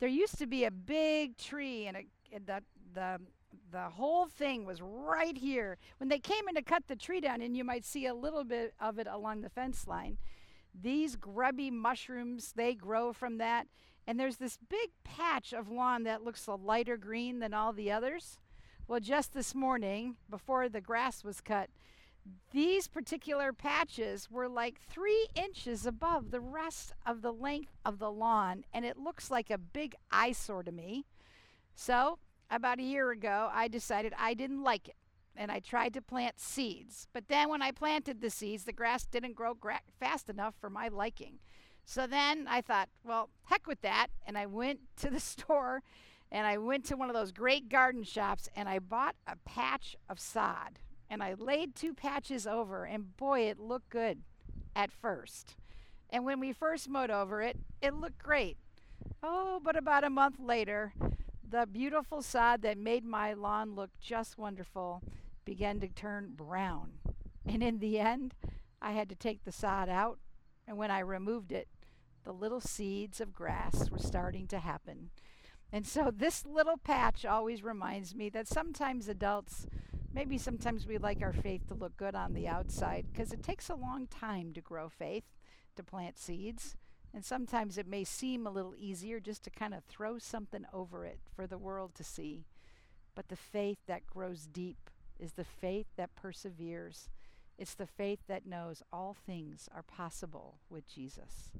There 0.00 0.08
used 0.08 0.38
to 0.38 0.46
be 0.48 0.64
a 0.64 0.72
big 0.72 1.38
tree 1.38 1.86
and, 1.86 1.96
and 2.32 2.46
the, 2.46 2.62
the, 2.92 3.20
the 3.70 3.90
whole 3.90 4.26
thing 4.26 4.66
was 4.66 4.82
right 4.82 5.38
here. 5.38 5.78
When 5.98 6.08
they 6.08 6.18
came 6.18 6.48
in 6.48 6.56
to 6.56 6.62
cut 6.62 6.88
the 6.88 6.96
tree 6.96 7.20
down, 7.20 7.42
and 7.42 7.56
you 7.56 7.62
might 7.62 7.84
see 7.84 8.06
a 8.06 8.14
little 8.14 8.42
bit 8.42 8.74
of 8.80 8.98
it 8.98 9.06
along 9.08 9.42
the 9.42 9.50
fence 9.50 9.86
line, 9.86 10.18
these 10.74 11.14
grubby 11.14 11.70
mushrooms, 11.70 12.54
they 12.56 12.74
grow 12.74 13.12
from 13.12 13.38
that. 13.38 13.68
And 14.08 14.18
there's 14.18 14.38
this 14.38 14.58
big 14.68 14.90
patch 15.04 15.54
of 15.54 15.70
lawn 15.70 16.02
that 16.02 16.24
looks 16.24 16.48
a 16.48 16.56
lighter 16.56 16.96
green 16.96 17.38
than 17.38 17.54
all 17.54 17.72
the 17.72 17.92
others. 17.92 18.36
Well, 18.88 18.98
just 18.98 19.32
this 19.32 19.54
morning, 19.54 20.16
before 20.28 20.68
the 20.68 20.80
grass 20.80 21.22
was 21.22 21.40
cut, 21.40 21.70
these 22.52 22.86
particular 22.86 23.52
patches 23.52 24.30
were 24.30 24.48
like 24.48 24.80
three 24.80 25.26
inches 25.34 25.86
above 25.86 26.30
the 26.30 26.40
rest 26.40 26.92
of 27.06 27.22
the 27.22 27.32
length 27.32 27.72
of 27.84 27.98
the 27.98 28.10
lawn, 28.10 28.64
and 28.72 28.84
it 28.84 28.98
looks 28.98 29.30
like 29.30 29.50
a 29.50 29.58
big 29.58 29.94
eyesore 30.10 30.62
to 30.62 30.72
me. 30.72 31.06
So, 31.74 32.18
about 32.50 32.78
a 32.78 32.84
year 32.84 33.10
ago, 33.10 33.48
I 33.52 33.68
decided 33.68 34.12
I 34.18 34.34
didn't 34.34 34.62
like 34.62 34.88
it, 34.88 34.96
and 35.34 35.50
I 35.50 35.60
tried 35.60 35.94
to 35.94 36.02
plant 36.02 36.38
seeds. 36.38 37.08
But 37.12 37.28
then, 37.28 37.48
when 37.48 37.62
I 37.62 37.70
planted 37.70 38.20
the 38.20 38.30
seeds, 38.30 38.64
the 38.64 38.72
grass 38.72 39.06
didn't 39.06 39.34
grow 39.34 39.54
gra- 39.54 39.80
fast 39.98 40.28
enough 40.28 40.54
for 40.60 40.68
my 40.68 40.88
liking. 40.88 41.38
So 41.84 42.06
then 42.06 42.46
I 42.48 42.60
thought, 42.60 42.90
well, 43.02 43.30
heck 43.44 43.66
with 43.66 43.80
that, 43.80 44.08
and 44.26 44.36
I 44.36 44.46
went 44.46 44.80
to 44.98 45.10
the 45.10 45.20
store 45.20 45.82
and 46.30 46.46
I 46.46 46.56
went 46.56 46.86
to 46.86 46.96
one 46.96 47.10
of 47.10 47.14
those 47.14 47.30
great 47.30 47.68
garden 47.68 48.04
shops 48.04 48.48
and 48.56 48.66
I 48.66 48.78
bought 48.78 49.16
a 49.26 49.36
patch 49.44 49.96
of 50.08 50.18
sod 50.18 50.78
and 51.12 51.22
I 51.22 51.34
laid 51.34 51.74
two 51.74 51.92
patches 51.92 52.46
over 52.46 52.86
and 52.86 53.14
boy 53.18 53.40
it 53.40 53.60
looked 53.60 53.90
good 53.90 54.22
at 54.74 54.90
first. 54.90 55.56
And 56.08 56.24
when 56.24 56.40
we 56.40 56.54
first 56.54 56.88
mowed 56.88 57.10
over 57.10 57.42
it, 57.42 57.58
it 57.82 57.92
looked 57.92 58.22
great. 58.22 58.56
Oh, 59.22 59.60
but 59.62 59.76
about 59.76 60.04
a 60.04 60.10
month 60.10 60.40
later, 60.40 60.94
the 61.46 61.68
beautiful 61.70 62.22
sod 62.22 62.62
that 62.62 62.78
made 62.78 63.04
my 63.04 63.34
lawn 63.34 63.74
look 63.74 63.90
just 64.00 64.38
wonderful 64.38 65.02
began 65.44 65.80
to 65.80 65.88
turn 65.88 66.32
brown. 66.34 66.92
And 67.44 67.62
in 67.62 67.78
the 67.78 67.98
end, 67.98 68.32
I 68.80 68.92
had 68.92 69.10
to 69.10 69.14
take 69.14 69.44
the 69.44 69.52
sod 69.52 69.90
out, 69.90 70.18
and 70.66 70.78
when 70.78 70.90
I 70.90 71.00
removed 71.00 71.52
it, 71.52 71.68
the 72.24 72.32
little 72.32 72.60
seeds 72.60 73.20
of 73.20 73.34
grass 73.34 73.90
were 73.90 73.98
starting 73.98 74.46
to 74.46 74.60
happen. 74.60 75.10
And 75.70 75.86
so 75.86 76.10
this 76.10 76.46
little 76.46 76.78
patch 76.78 77.26
always 77.26 77.62
reminds 77.62 78.14
me 78.14 78.30
that 78.30 78.48
sometimes 78.48 79.08
adults, 79.08 79.66
maybe 80.14 80.38
sometimes 80.38 80.86
we 80.86 80.98
like 80.98 81.22
our 81.22 81.32
faith 81.32 81.66
to 81.68 81.74
look 81.74 81.96
good 81.96 82.14
on 82.14 82.34
the 82.34 82.48
outside 82.48 83.06
because 83.12 83.32
it 83.32 83.42
takes 83.42 83.68
a 83.68 83.74
long 83.74 84.06
time 84.06 84.52
to 84.54 84.60
grow 84.60 84.88
faith, 84.88 85.24
to 85.76 85.82
plant 85.82 86.18
seeds. 86.18 86.76
And 87.14 87.24
sometimes 87.24 87.76
it 87.76 87.86
may 87.86 88.04
seem 88.04 88.46
a 88.46 88.50
little 88.50 88.74
easier 88.78 89.20
just 89.20 89.44
to 89.44 89.50
kind 89.50 89.74
of 89.74 89.84
throw 89.84 90.18
something 90.18 90.64
over 90.72 91.04
it 91.04 91.20
for 91.34 91.46
the 91.46 91.58
world 91.58 91.94
to 91.96 92.04
see. 92.04 92.46
But 93.14 93.28
the 93.28 93.36
faith 93.36 93.78
that 93.86 94.06
grows 94.06 94.46
deep 94.46 94.90
is 95.18 95.32
the 95.32 95.44
faith 95.44 95.86
that 95.96 96.16
perseveres. 96.16 97.10
It's 97.58 97.74
the 97.74 97.86
faith 97.86 98.20
that 98.28 98.46
knows 98.46 98.82
all 98.92 99.14
things 99.26 99.68
are 99.74 99.82
possible 99.82 100.56
with 100.70 100.88
Jesus. 100.88 101.52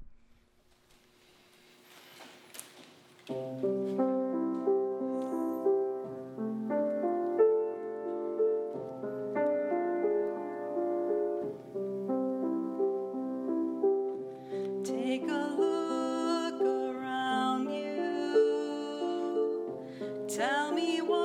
Tell 20.34 20.72
me 20.72 21.02
what 21.02 21.21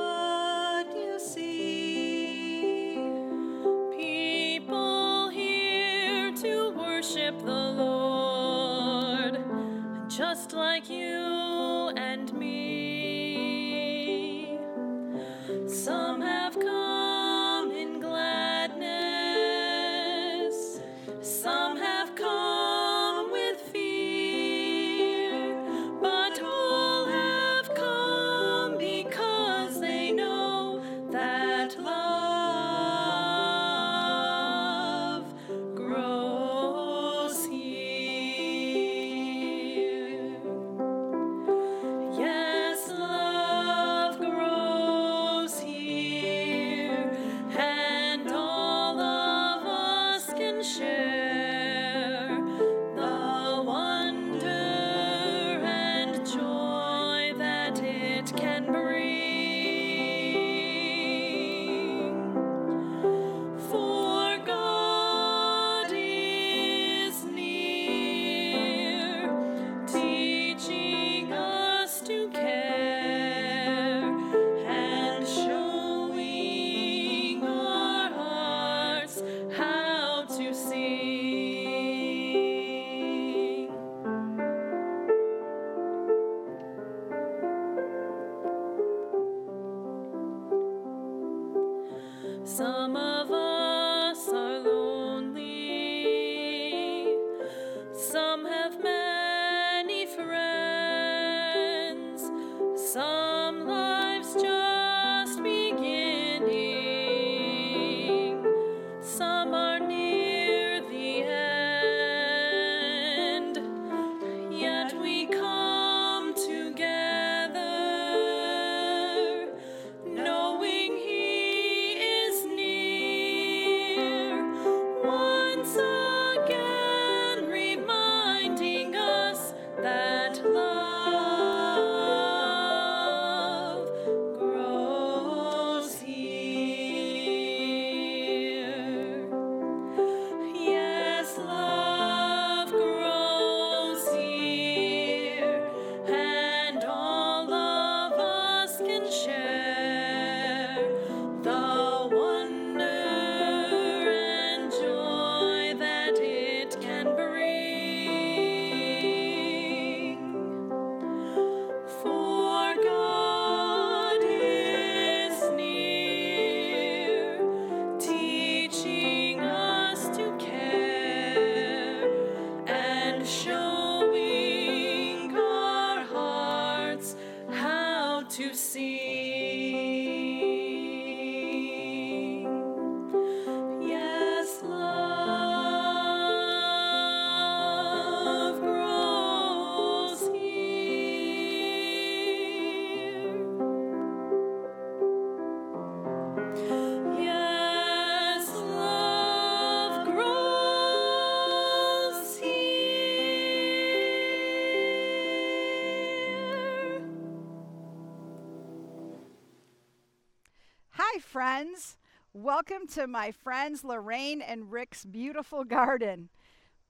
friends. 211.38 211.96
Welcome 212.32 212.88
to 212.94 213.06
my 213.06 213.30
friends 213.30 213.84
Lorraine 213.84 214.42
and 214.42 214.72
Rick's 214.72 215.04
beautiful 215.04 215.62
garden. 215.62 216.30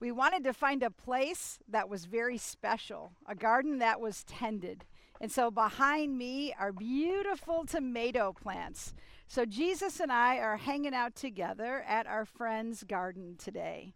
We 0.01 0.11
wanted 0.11 0.43
to 0.45 0.55
find 0.55 0.83
a 0.83 0.91
place 0.91 1.59
that 1.69 1.91
was 1.91 2.07
very 2.07 2.39
special, 2.39 3.13
a 3.29 3.35
garden 3.35 3.79
that 3.81 4.01
was 4.01 4.25
tended. 4.25 4.87
And 5.21 5.31
so 5.31 5.51
behind 5.51 6.17
me 6.17 6.55
are 6.59 6.73
beautiful 6.73 7.67
tomato 7.67 8.33
plants. 8.33 8.95
So 9.27 9.45
Jesus 9.45 10.01
and 10.01 10.11
I 10.11 10.39
are 10.39 10.57
hanging 10.57 10.95
out 10.95 11.15
together 11.15 11.85
at 11.87 12.07
our 12.07 12.25
friend's 12.25 12.85
garden 12.85 13.37
today. 13.37 13.93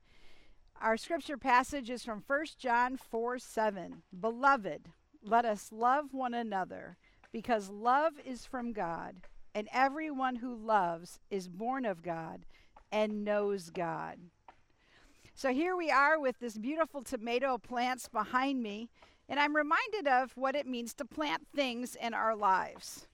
Our 0.83 0.99
scripture 0.99 1.39
passage 1.39 1.89
is 1.89 2.05
from 2.05 2.23
1 2.27 2.45
John 2.59 2.99
4 2.99 3.39
7. 3.39 4.03
Beloved, 4.21 4.91
let 5.25 5.47
us 5.47 5.71
love 5.73 6.13
one 6.13 6.35
another, 6.35 6.99
because 7.33 7.71
love 7.71 8.21
is 8.23 8.45
from 8.45 8.75
God, 8.75 9.23
and 9.55 9.69
everyone 9.73 10.37
who 10.37 10.55
loves 10.55 11.21
is 11.31 11.49
born 11.49 11.85
of 11.85 12.03
God 12.03 12.47
and 12.91 13.25
knows 13.25 13.71
God. 13.71 14.19
So 15.35 15.53
here 15.53 15.77
we 15.77 15.91
are 15.91 16.21
with 16.21 16.39
this 16.39 16.59
beautiful 16.59 17.03
tomato 17.03 17.59
plants 17.59 18.09
behind 18.09 18.63
me, 18.63 18.91
and 19.29 19.41
I'm 19.41 19.57
reminded 19.57 20.07
of 20.07 20.37
what 20.37 20.55
it 20.55 20.67
means 20.67 20.95
to 20.95 21.05
plant 21.05 21.47
things 21.55 21.97
in 21.97 22.15
our 22.15 22.37
lives. 22.37 23.07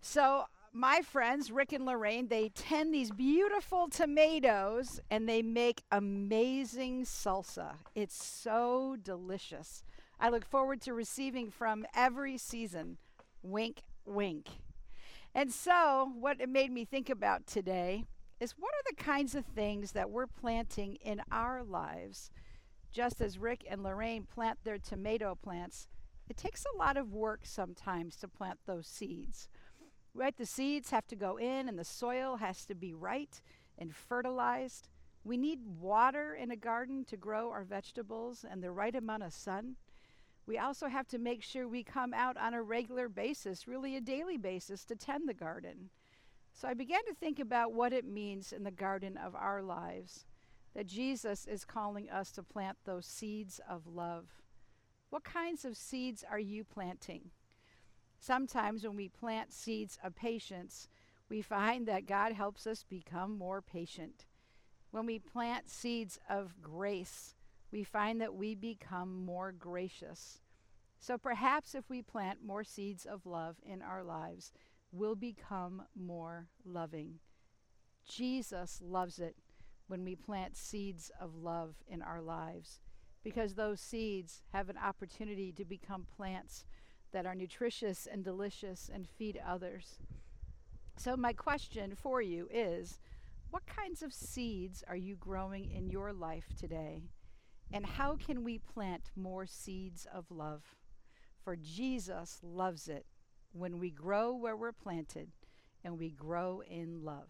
So, 0.00 0.44
my 0.72 1.02
friends, 1.02 1.50
Rick 1.50 1.72
and 1.72 1.84
Lorraine, 1.84 2.28
they 2.28 2.48
tend 2.50 2.94
these 2.94 3.10
beautiful 3.10 3.88
tomatoes 3.88 5.00
and 5.10 5.28
they 5.28 5.42
make 5.42 5.82
amazing 5.90 7.04
salsa. 7.04 7.72
It's 7.94 8.24
so 8.24 8.96
delicious. 9.02 9.82
I 10.18 10.30
look 10.30 10.44
forward 10.44 10.80
to 10.82 10.94
receiving 10.94 11.50
from 11.50 11.86
every 11.94 12.38
season. 12.38 12.98
Wink, 13.42 13.82
wink. 14.06 14.48
And 15.34 15.52
so, 15.52 16.12
what 16.18 16.40
it 16.40 16.48
made 16.48 16.72
me 16.72 16.84
think 16.84 17.08
about 17.08 17.46
today 17.46 18.04
is 18.40 18.54
what 18.58 18.74
are 18.74 18.90
the 18.90 19.02
kinds 19.02 19.34
of 19.34 19.44
things 19.44 19.92
that 19.92 20.10
we're 20.10 20.26
planting 20.26 20.96
in 20.96 21.22
our 21.30 21.62
lives? 21.62 22.30
Just 22.90 23.20
as 23.20 23.38
Rick 23.38 23.64
and 23.70 23.82
Lorraine 23.82 24.24
plant 24.24 24.58
their 24.64 24.78
tomato 24.78 25.36
plants, 25.40 25.86
it 26.28 26.36
takes 26.36 26.64
a 26.64 26.76
lot 26.76 26.96
of 26.96 27.12
work 27.12 27.40
sometimes 27.44 28.16
to 28.16 28.28
plant 28.28 28.58
those 28.66 28.86
seeds. 28.86 29.48
Right? 30.14 30.36
The 30.36 30.46
seeds 30.46 30.90
have 30.90 31.06
to 31.08 31.16
go 31.16 31.36
in 31.36 31.68
and 31.68 31.78
the 31.78 31.84
soil 31.84 32.36
has 32.36 32.66
to 32.66 32.74
be 32.74 32.92
right 32.92 33.40
and 33.78 33.94
fertilized. 33.94 34.88
We 35.22 35.36
need 35.36 35.60
water 35.78 36.34
in 36.34 36.50
a 36.50 36.56
garden 36.56 37.04
to 37.06 37.16
grow 37.16 37.50
our 37.50 37.62
vegetables 37.62 38.44
and 38.48 38.62
the 38.62 38.72
right 38.72 38.94
amount 38.94 39.22
of 39.22 39.32
sun. 39.32 39.76
We 40.50 40.58
also 40.58 40.88
have 40.88 41.06
to 41.10 41.18
make 41.18 41.44
sure 41.44 41.68
we 41.68 41.84
come 41.84 42.12
out 42.12 42.36
on 42.36 42.54
a 42.54 42.62
regular 42.64 43.08
basis, 43.08 43.68
really 43.68 43.94
a 43.94 44.00
daily 44.00 44.36
basis, 44.36 44.84
to 44.86 44.96
tend 44.96 45.28
the 45.28 45.32
garden. 45.32 45.90
So 46.52 46.66
I 46.66 46.74
began 46.74 47.04
to 47.06 47.14
think 47.14 47.38
about 47.38 47.72
what 47.72 47.92
it 47.92 48.04
means 48.04 48.52
in 48.52 48.64
the 48.64 48.72
garden 48.72 49.16
of 49.16 49.36
our 49.36 49.62
lives 49.62 50.24
that 50.74 50.88
Jesus 50.88 51.46
is 51.46 51.64
calling 51.64 52.10
us 52.10 52.32
to 52.32 52.42
plant 52.42 52.78
those 52.84 53.06
seeds 53.06 53.60
of 53.70 53.86
love. 53.86 54.42
What 55.10 55.22
kinds 55.22 55.64
of 55.64 55.76
seeds 55.76 56.24
are 56.28 56.40
you 56.40 56.64
planting? 56.64 57.30
Sometimes 58.18 58.82
when 58.82 58.96
we 58.96 59.08
plant 59.08 59.52
seeds 59.52 60.00
of 60.02 60.16
patience, 60.16 60.88
we 61.28 61.42
find 61.42 61.86
that 61.86 62.06
God 62.06 62.32
helps 62.32 62.66
us 62.66 62.82
become 62.82 63.38
more 63.38 63.62
patient. 63.62 64.26
When 64.90 65.06
we 65.06 65.20
plant 65.20 65.70
seeds 65.70 66.18
of 66.28 66.60
grace, 66.60 67.36
we 67.72 67.84
find 67.84 68.20
that 68.20 68.34
we 68.34 68.54
become 68.54 69.24
more 69.24 69.52
gracious. 69.52 70.40
So 70.98 71.16
perhaps 71.16 71.74
if 71.74 71.88
we 71.88 72.02
plant 72.02 72.44
more 72.44 72.64
seeds 72.64 73.06
of 73.06 73.26
love 73.26 73.56
in 73.64 73.82
our 73.82 74.02
lives, 74.04 74.52
we'll 74.92 75.14
become 75.14 75.82
more 75.94 76.48
loving. 76.64 77.20
Jesus 78.08 78.80
loves 78.82 79.18
it 79.18 79.36
when 79.86 80.04
we 80.04 80.14
plant 80.14 80.56
seeds 80.56 81.10
of 81.20 81.36
love 81.36 81.76
in 81.88 82.02
our 82.02 82.20
lives 82.20 82.80
because 83.22 83.54
those 83.54 83.80
seeds 83.80 84.42
have 84.52 84.68
an 84.68 84.78
opportunity 84.78 85.52
to 85.52 85.64
become 85.64 86.06
plants 86.16 86.64
that 87.12 87.26
are 87.26 87.34
nutritious 87.34 88.06
and 88.10 88.24
delicious 88.24 88.90
and 88.92 89.08
feed 89.08 89.40
others. 89.46 89.98
So, 90.96 91.16
my 91.16 91.32
question 91.32 91.94
for 91.94 92.22
you 92.22 92.48
is 92.52 93.00
what 93.50 93.66
kinds 93.66 94.02
of 94.02 94.12
seeds 94.12 94.84
are 94.86 94.96
you 94.96 95.16
growing 95.16 95.70
in 95.70 95.88
your 95.88 96.12
life 96.12 96.54
today? 96.58 97.02
And 97.72 97.86
how 97.86 98.16
can 98.16 98.42
we 98.42 98.58
plant 98.58 99.10
more 99.14 99.46
seeds 99.46 100.06
of 100.12 100.24
love? 100.30 100.62
For 101.44 101.56
Jesus 101.56 102.40
loves 102.42 102.88
it 102.88 103.06
when 103.52 103.78
we 103.78 103.90
grow 103.90 104.34
where 104.34 104.56
we're 104.56 104.72
planted 104.72 105.28
and 105.84 105.98
we 105.98 106.10
grow 106.10 106.62
in 106.68 107.04
love. 107.04 107.28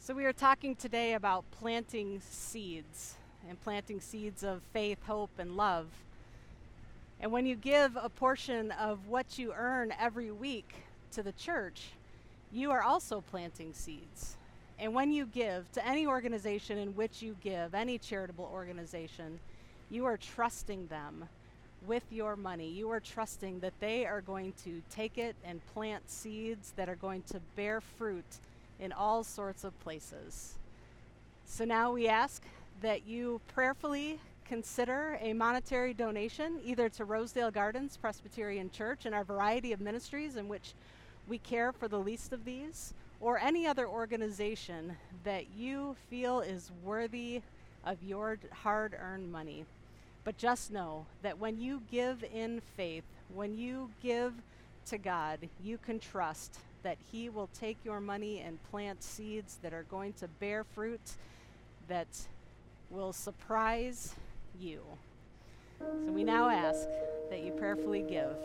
So, 0.00 0.14
we 0.14 0.24
are 0.24 0.32
talking 0.32 0.74
today 0.74 1.14
about 1.14 1.50
planting 1.50 2.20
seeds 2.20 3.16
and 3.48 3.60
planting 3.60 4.00
seeds 4.00 4.42
of 4.42 4.62
faith, 4.72 4.98
hope, 5.04 5.38
and 5.38 5.56
love. 5.56 5.86
And 7.20 7.32
when 7.32 7.46
you 7.46 7.56
give 7.56 7.96
a 8.00 8.08
portion 8.08 8.70
of 8.72 9.08
what 9.08 9.38
you 9.38 9.52
earn 9.52 9.92
every 10.00 10.30
week 10.30 10.74
to 11.12 11.22
the 11.22 11.32
church, 11.32 11.90
you 12.50 12.70
are 12.70 12.82
also 12.82 13.20
planting 13.20 13.74
seeds. 13.74 14.37
And 14.78 14.94
when 14.94 15.10
you 15.10 15.26
give 15.26 15.70
to 15.72 15.86
any 15.86 16.06
organization 16.06 16.78
in 16.78 16.94
which 16.94 17.20
you 17.20 17.36
give, 17.42 17.74
any 17.74 17.98
charitable 17.98 18.48
organization, 18.52 19.40
you 19.90 20.04
are 20.04 20.16
trusting 20.16 20.86
them 20.86 21.28
with 21.86 22.04
your 22.10 22.36
money. 22.36 22.68
You 22.68 22.90
are 22.90 23.00
trusting 23.00 23.60
that 23.60 23.72
they 23.80 24.06
are 24.06 24.20
going 24.20 24.52
to 24.64 24.82
take 24.90 25.18
it 25.18 25.34
and 25.44 25.64
plant 25.74 26.08
seeds 26.10 26.72
that 26.76 26.88
are 26.88 26.96
going 26.96 27.22
to 27.22 27.40
bear 27.56 27.80
fruit 27.80 28.24
in 28.78 28.92
all 28.92 29.24
sorts 29.24 29.64
of 29.64 29.78
places. 29.80 30.54
So 31.44 31.64
now 31.64 31.92
we 31.92 32.08
ask 32.08 32.42
that 32.82 33.06
you 33.06 33.40
prayerfully 33.48 34.20
consider 34.44 35.18
a 35.20 35.32
monetary 35.32 35.92
donation 35.92 36.60
either 36.64 36.88
to 36.88 37.04
Rosedale 37.04 37.50
Gardens 37.50 37.96
Presbyterian 37.96 38.70
Church 38.70 39.06
and 39.06 39.14
our 39.14 39.24
variety 39.24 39.72
of 39.72 39.80
ministries 39.80 40.36
in 40.36 40.48
which 40.48 40.74
we 41.28 41.38
care 41.38 41.72
for 41.72 41.88
the 41.88 41.98
least 41.98 42.32
of 42.32 42.44
these, 42.44 42.94
or 43.20 43.38
any 43.38 43.66
other 43.66 43.88
organization 43.88 44.96
that 45.24 45.50
you 45.56 45.96
feel 46.08 46.40
is 46.40 46.70
worthy 46.84 47.42
of 47.84 48.02
your 48.02 48.38
hard 48.52 48.96
earned 48.98 49.30
money. 49.30 49.64
But 50.24 50.36
just 50.36 50.70
know 50.70 51.06
that 51.22 51.38
when 51.38 51.58
you 51.58 51.82
give 51.90 52.24
in 52.32 52.60
faith, 52.76 53.04
when 53.34 53.56
you 53.56 53.90
give 54.02 54.34
to 54.86 54.98
God, 54.98 55.48
you 55.62 55.78
can 55.78 55.98
trust 55.98 56.58
that 56.82 56.98
He 57.10 57.28
will 57.28 57.48
take 57.58 57.76
your 57.84 58.00
money 58.00 58.40
and 58.40 58.58
plant 58.70 59.02
seeds 59.02 59.58
that 59.62 59.72
are 59.72 59.84
going 59.84 60.12
to 60.14 60.28
bear 60.28 60.64
fruit 60.64 61.00
that 61.88 62.08
will 62.90 63.12
surprise 63.12 64.14
you. 64.60 64.82
So 65.78 66.12
we 66.12 66.24
now 66.24 66.48
ask 66.48 66.88
that 67.30 67.40
you 67.40 67.52
prayerfully 67.52 68.02
give. 68.02 68.36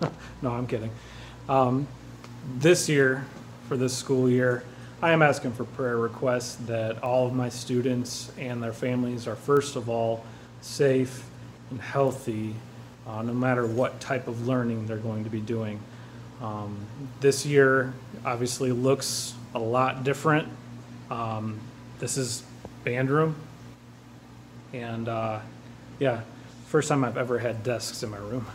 no, 0.42 0.50
I'm 0.50 0.66
kidding. 0.66 0.90
Um, 1.48 1.86
this 2.58 2.88
year, 2.88 3.24
for 3.68 3.76
this 3.76 3.96
school 3.96 4.28
year, 4.28 4.64
I 5.00 5.12
am 5.12 5.22
asking 5.22 5.52
for 5.52 5.64
prayer 5.64 5.96
requests 5.96 6.56
that 6.66 7.02
all 7.02 7.26
of 7.26 7.34
my 7.34 7.48
students 7.48 8.32
and 8.38 8.62
their 8.62 8.72
families 8.72 9.26
are, 9.26 9.36
first 9.36 9.76
of 9.76 9.88
all, 9.88 10.24
safe 10.62 11.24
and 11.70 11.80
healthy, 11.80 12.54
uh, 13.06 13.22
no 13.22 13.34
matter 13.34 13.66
what 13.66 14.00
type 14.00 14.28
of 14.28 14.48
learning 14.48 14.86
they're 14.86 14.96
going 14.96 15.24
to 15.24 15.30
be 15.30 15.40
doing. 15.40 15.78
Um, 16.42 16.76
this 17.20 17.46
year 17.46 17.92
obviously 18.24 18.72
looks 18.72 19.34
a 19.54 19.58
lot 19.58 20.04
different. 20.04 20.48
Um, 21.10 21.60
this 21.98 22.16
is 22.16 22.42
band 22.82 23.10
room, 23.10 23.36
and 24.72 25.08
uh, 25.08 25.40
yeah, 25.98 26.22
first 26.66 26.88
time 26.88 27.04
I've 27.04 27.16
ever 27.16 27.38
had 27.38 27.62
desks 27.62 28.02
in 28.02 28.10
my 28.10 28.18
room. 28.18 28.46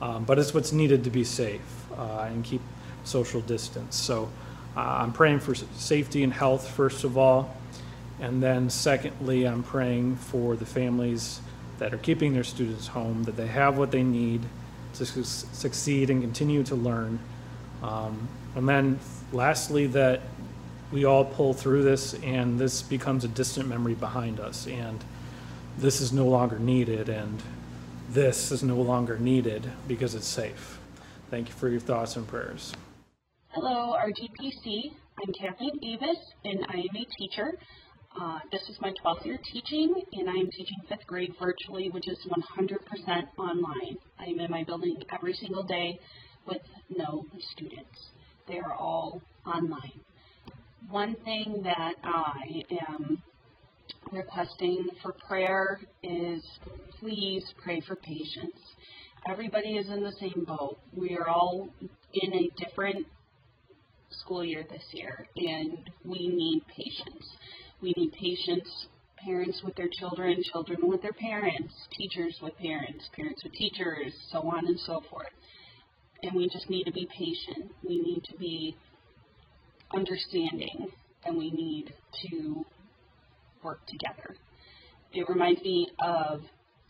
Um, 0.00 0.24
but 0.24 0.38
it's 0.38 0.52
what's 0.52 0.72
needed 0.72 1.04
to 1.04 1.10
be 1.10 1.24
safe 1.24 1.62
uh, 1.96 2.28
and 2.28 2.44
keep 2.44 2.60
social 3.04 3.40
distance. 3.40 3.96
So 3.96 4.28
uh, 4.76 4.80
I'm 4.80 5.12
praying 5.12 5.40
for 5.40 5.54
safety 5.54 6.22
and 6.22 6.32
health, 6.32 6.68
first 6.68 7.04
of 7.04 7.16
all. 7.16 7.56
And 8.20 8.42
then, 8.42 8.70
secondly, 8.70 9.44
I'm 9.44 9.62
praying 9.62 10.16
for 10.16 10.56
the 10.56 10.66
families 10.66 11.40
that 11.78 11.92
are 11.92 11.98
keeping 11.98 12.32
their 12.32 12.44
students 12.44 12.86
home, 12.86 13.24
that 13.24 13.36
they 13.36 13.46
have 13.46 13.76
what 13.76 13.90
they 13.90 14.02
need 14.02 14.42
to 14.94 15.06
su- 15.06 15.24
succeed 15.24 16.10
and 16.10 16.22
continue 16.22 16.62
to 16.64 16.74
learn. 16.74 17.18
Um, 17.82 18.28
and 18.54 18.68
then, 18.68 19.00
lastly, 19.32 19.86
that 19.88 20.20
we 20.92 21.04
all 21.04 21.24
pull 21.24 21.54
through 21.54 21.82
this 21.82 22.14
and 22.22 22.58
this 22.58 22.82
becomes 22.82 23.24
a 23.24 23.28
distant 23.28 23.68
memory 23.68 23.94
behind 23.94 24.38
us. 24.38 24.66
And 24.68 25.02
this 25.78 26.00
is 26.00 26.12
no 26.12 26.26
longer 26.26 26.58
needed, 26.58 27.08
and 27.08 27.42
this 28.10 28.52
is 28.52 28.62
no 28.62 28.76
longer 28.76 29.18
needed 29.18 29.70
because 29.88 30.14
it's 30.14 30.26
safe. 30.26 30.78
Thank 31.30 31.48
you 31.48 31.54
for 31.54 31.68
your 31.68 31.80
thoughts 31.80 32.16
and 32.16 32.26
prayers. 32.26 32.72
Hello, 33.48 33.94
RGPC. 33.94 34.92
I'm 35.22 35.32
Kathleen 35.32 35.78
Davis, 35.80 36.18
and 36.44 36.64
I 36.68 36.78
am 36.78 36.96
a 36.96 37.04
teacher. 37.16 37.58
Uh, 38.20 38.38
this 38.52 38.62
is 38.68 38.76
my 38.80 38.92
12th 39.04 39.24
year 39.24 39.38
teaching, 39.52 39.92
and 40.12 40.30
I 40.30 40.34
am 40.34 40.50
teaching 40.50 40.76
fifth 40.88 41.06
grade 41.06 41.34
virtually, 41.40 41.90
which 41.90 42.08
is 42.08 42.18
100% 42.28 43.22
online. 43.38 43.96
I 44.18 44.24
am 44.24 44.38
in 44.38 44.50
my 44.50 44.62
building 44.64 44.96
every 45.12 45.34
single 45.34 45.64
day 45.64 45.98
with 46.46 46.62
no 46.96 47.24
students. 47.52 48.10
They 48.46 48.58
are 48.58 48.74
all 48.74 49.22
online. 49.46 50.00
One 50.90 51.16
thing 51.24 51.62
that 51.64 51.94
I 52.04 52.62
am 52.88 53.22
requesting 54.14 54.86
for 55.02 55.12
prayer 55.26 55.80
is 56.02 56.42
please 57.00 57.44
pray 57.62 57.80
for 57.86 57.96
patience. 57.96 58.56
Everybody 59.28 59.76
is 59.76 59.88
in 59.88 60.02
the 60.02 60.12
same 60.20 60.44
boat. 60.46 60.78
We 60.96 61.16
are 61.16 61.28
all 61.28 61.68
in 62.12 62.32
a 62.32 62.50
different 62.64 63.06
school 64.10 64.44
year 64.44 64.64
this 64.70 64.82
year, 64.92 65.26
and 65.36 65.78
we 66.04 66.28
need 66.28 66.62
patience. 66.68 67.26
We 67.82 67.94
need 67.96 68.12
patience, 68.12 68.68
parents 69.24 69.62
with 69.64 69.74
their 69.76 69.88
children, 69.98 70.42
children 70.52 70.78
with 70.82 71.02
their 71.02 71.12
parents, 71.12 71.72
teachers 71.96 72.38
with 72.42 72.56
parents, 72.58 73.04
parents 73.16 73.42
with 73.42 73.52
teachers, 73.54 74.12
so 74.30 74.40
on 74.40 74.66
and 74.66 74.78
so 74.80 75.02
forth. 75.10 75.32
And 76.22 76.34
we 76.34 76.48
just 76.48 76.70
need 76.70 76.84
to 76.84 76.92
be 76.92 77.08
patient. 77.16 77.72
We 77.86 78.00
need 78.00 78.24
to 78.30 78.36
be 78.38 78.76
understanding, 79.94 80.88
and 81.24 81.36
we 81.36 81.50
need 81.50 81.92
to 82.30 82.64
work 83.64 83.80
together. 83.86 84.36
It 85.12 85.28
reminds 85.28 85.62
me 85.62 85.88
of 86.00 86.42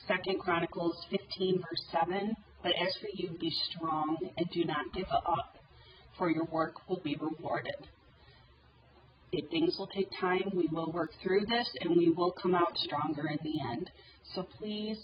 Second 0.08 0.40
Chronicles 0.40 0.96
15, 1.10 1.58
verse 1.58 1.84
7. 1.92 2.34
But 2.62 2.72
as 2.72 2.94
for 3.00 3.08
you, 3.14 3.30
be 3.38 3.52
strong 3.70 4.16
and 4.36 4.50
do 4.50 4.64
not 4.64 4.92
give 4.94 5.06
up, 5.10 5.56
for 6.18 6.30
your 6.30 6.44
work 6.46 6.88
will 6.88 7.00
be 7.04 7.16
rewarded. 7.20 7.88
If 9.32 9.50
things 9.50 9.76
will 9.78 9.88
take 9.88 10.08
time, 10.20 10.50
we 10.54 10.68
will 10.70 10.92
work 10.92 11.10
through 11.22 11.46
this 11.46 11.68
and 11.80 11.96
we 11.96 12.10
will 12.10 12.32
come 12.32 12.54
out 12.54 12.76
stronger 12.76 13.28
in 13.28 13.38
the 13.42 13.60
end. 13.72 13.90
So 14.34 14.46
please 14.58 14.98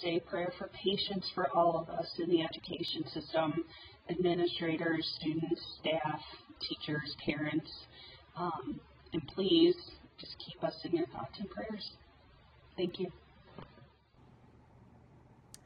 say 0.00 0.20
prayer 0.20 0.52
for 0.58 0.70
patience 0.82 1.26
for 1.34 1.48
all 1.54 1.78
of 1.78 1.88
us 1.90 2.06
in 2.18 2.30
the 2.30 2.42
education 2.42 3.04
system 3.12 3.64
administrators, 4.08 5.06
students, 5.20 5.60
staff, 5.80 6.20
teachers, 6.68 7.14
parents. 7.24 7.70
Um, 8.36 8.80
and 9.12 9.26
please 9.34 9.74
just 10.18 10.38
keep 10.38 10.62
us 10.64 10.84
in 10.84 10.92
your 10.92 11.06
thoughts 11.06 11.38
and 11.38 11.50
prayers. 11.50 11.92
Thank 12.76 13.00
you. 13.00 13.12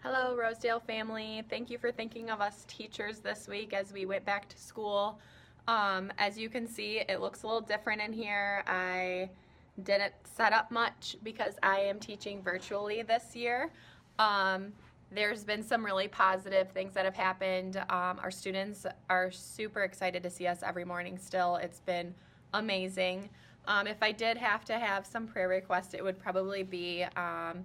Hello, 0.03 0.35
Rosedale 0.35 0.81
family. 0.81 1.43
Thank 1.51 1.71
you 1.71 1.79
for 1.79 1.93
thinking 1.93 2.31
of 2.31 2.41
us 2.41 2.65
teachers 2.67 3.19
this 3.19 3.47
week 3.47 3.75
as 3.75 3.93
we 3.93 4.07
went 4.07 4.25
back 4.25 4.49
to 4.49 4.57
school. 4.57 5.19
Um, 5.69 6.11
as 6.19 6.39
you 6.39 6.49
can 6.49 6.67
see, 6.67 7.03
it 7.07 7.21
looks 7.21 7.43
a 7.43 7.47
little 7.47 7.61
different 7.61 8.01
in 8.01 8.13
here. 8.13 8.65
I 8.67 9.29
didn't 9.83 10.15
set 10.25 10.53
up 10.53 10.71
much 10.71 11.17
because 11.23 11.55
I 11.63 11.81
am 11.81 12.01
teaching 12.01 12.43
virtually 12.43 13.03
this 13.03 13.37
year. 13.37 13.71
Um, 14.19 14.73
there's 15.13 15.45
been 15.45 15.63
some 15.63 15.85
really 15.85 16.09
positive 16.09 16.71
things 16.71 16.95
that 16.95 17.05
have 17.05 17.17
happened. 17.17 17.77
Um, 17.77 18.21
our 18.23 18.31
students 18.31 18.87
are 19.09 19.31
super 19.31 19.83
excited 19.83 20.23
to 20.23 20.31
see 20.31 20.47
us 20.47 20.63
every 20.63 20.85
morning 20.85 21.19
still. 21.19 21.57
It's 21.57 21.81
been 21.81 22.15
amazing. 22.55 23.29
Um, 23.67 23.87
if 23.87 24.03
I 24.03 24.13
did 24.13 24.37
have 24.37 24.65
to 24.67 24.79
have 24.79 25.07
some 25.07 25.27
prayer 25.27 25.49
requests, 25.49 25.95
it 25.95 26.03
would 26.03 26.19
probably 26.19 26.63
be 26.63 27.05
um, 27.17 27.65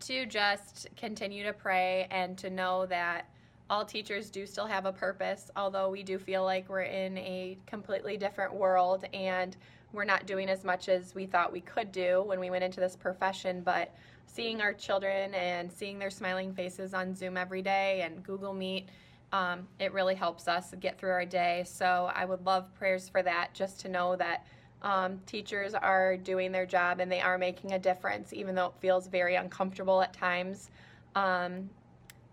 to 0.00 0.26
just 0.26 0.88
continue 0.96 1.44
to 1.44 1.52
pray 1.52 2.06
and 2.10 2.36
to 2.38 2.50
know 2.50 2.86
that 2.86 3.26
all 3.68 3.84
teachers 3.84 4.30
do 4.30 4.46
still 4.46 4.66
have 4.66 4.86
a 4.86 4.92
purpose, 4.92 5.50
although 5.56 5.88
we 5.88 6.02
do 6.02 6.18
feel 6.18 6.44
like 6.44 6.68
we're 6.68 6.82
in 6.82 7.18
a 7.18 7.58
completely 7.66 8.16
different 8.16 8.54
world 8.54 9.04
and 9.12 9.56
we're 9.92 10.04
not 10.04 10.26
doing 10.26 10.48
as 10.48 10.64
much 10.64 10.88
as 10.88 11.14
we 11.14 11.26
thought 11.26 11.52
we 11.52 11.60
could 11.60 11.90
do 11.90 12.22
when 12.26 12.38
we 12.38 12.50
went 12.50 12.62
into 12.62 12.80
this 12.80 12.94
profession. 12.94 13.62
But 13.62 13.94
seeing 14.26 14.60
our 14.60 14.72
children 14.72 15.34
and 15.34 15.72
seeing 15.72 15.98
their 15.98 16.10
smiling 16.10 16.52
faces 16.52 16.94
on 16.94 17.14
Zoom 17.14 17.36
every 17.36 17.62
day 17.62 18.02
and 18.02 18.22
Google 18.22 18.52
Meet, 18.52 18.88
um, 19.32 19.66
it 19.80 19.92
really 19.92 20.14
helps 20.14 20.46
us 20.46 20.74
get 20.78 20.98
through 20.98 21.10
our 21.10 21.24
day. 21.24 21.64
So 21.66 22.10
I 22.14 22.24
would 22.24 22.44
love 22.44 22.72
prayers 22.74 23.08
for 23.08 23.22
that, 23.22 23.54
just 23.54 23.80
to 23.80 23.88
know 23.88 24.14
that 24.16 24.46
um, 24.82 25.20
teachers 25.26 25.74
are 25.74 26.16
doing 26.16 26.52
their 26.52 26.66
job 26.66 27.00
and 27.00 27.10
they 27.10 27.20
are 27.20 27.38
making 27.38 27.72
a 27.72 27.78
difference, 27.78 28.32
even 28.32 28.54
though 28.54 28.66
it 28.66 28.74
feels 28.80 29.06
very 29.08 29.34
uncomfortable 29.34 30.02
at 30.02 30.12
times. 30.12 30.70
Um, 31.14 31.70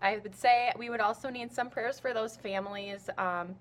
I 0.02 0.18
would 0.18 0.36
say 0.36 0.72
we 0.76 0.90
would 0.90 1.00
also 1.00 1.30
need 1.30 1.52
some 1.52 1.70
prayers 1.70 1.98
for 1.98 2.12
those 2.12 2.36
families. 2.36 3.08
Um, 3.16 3.54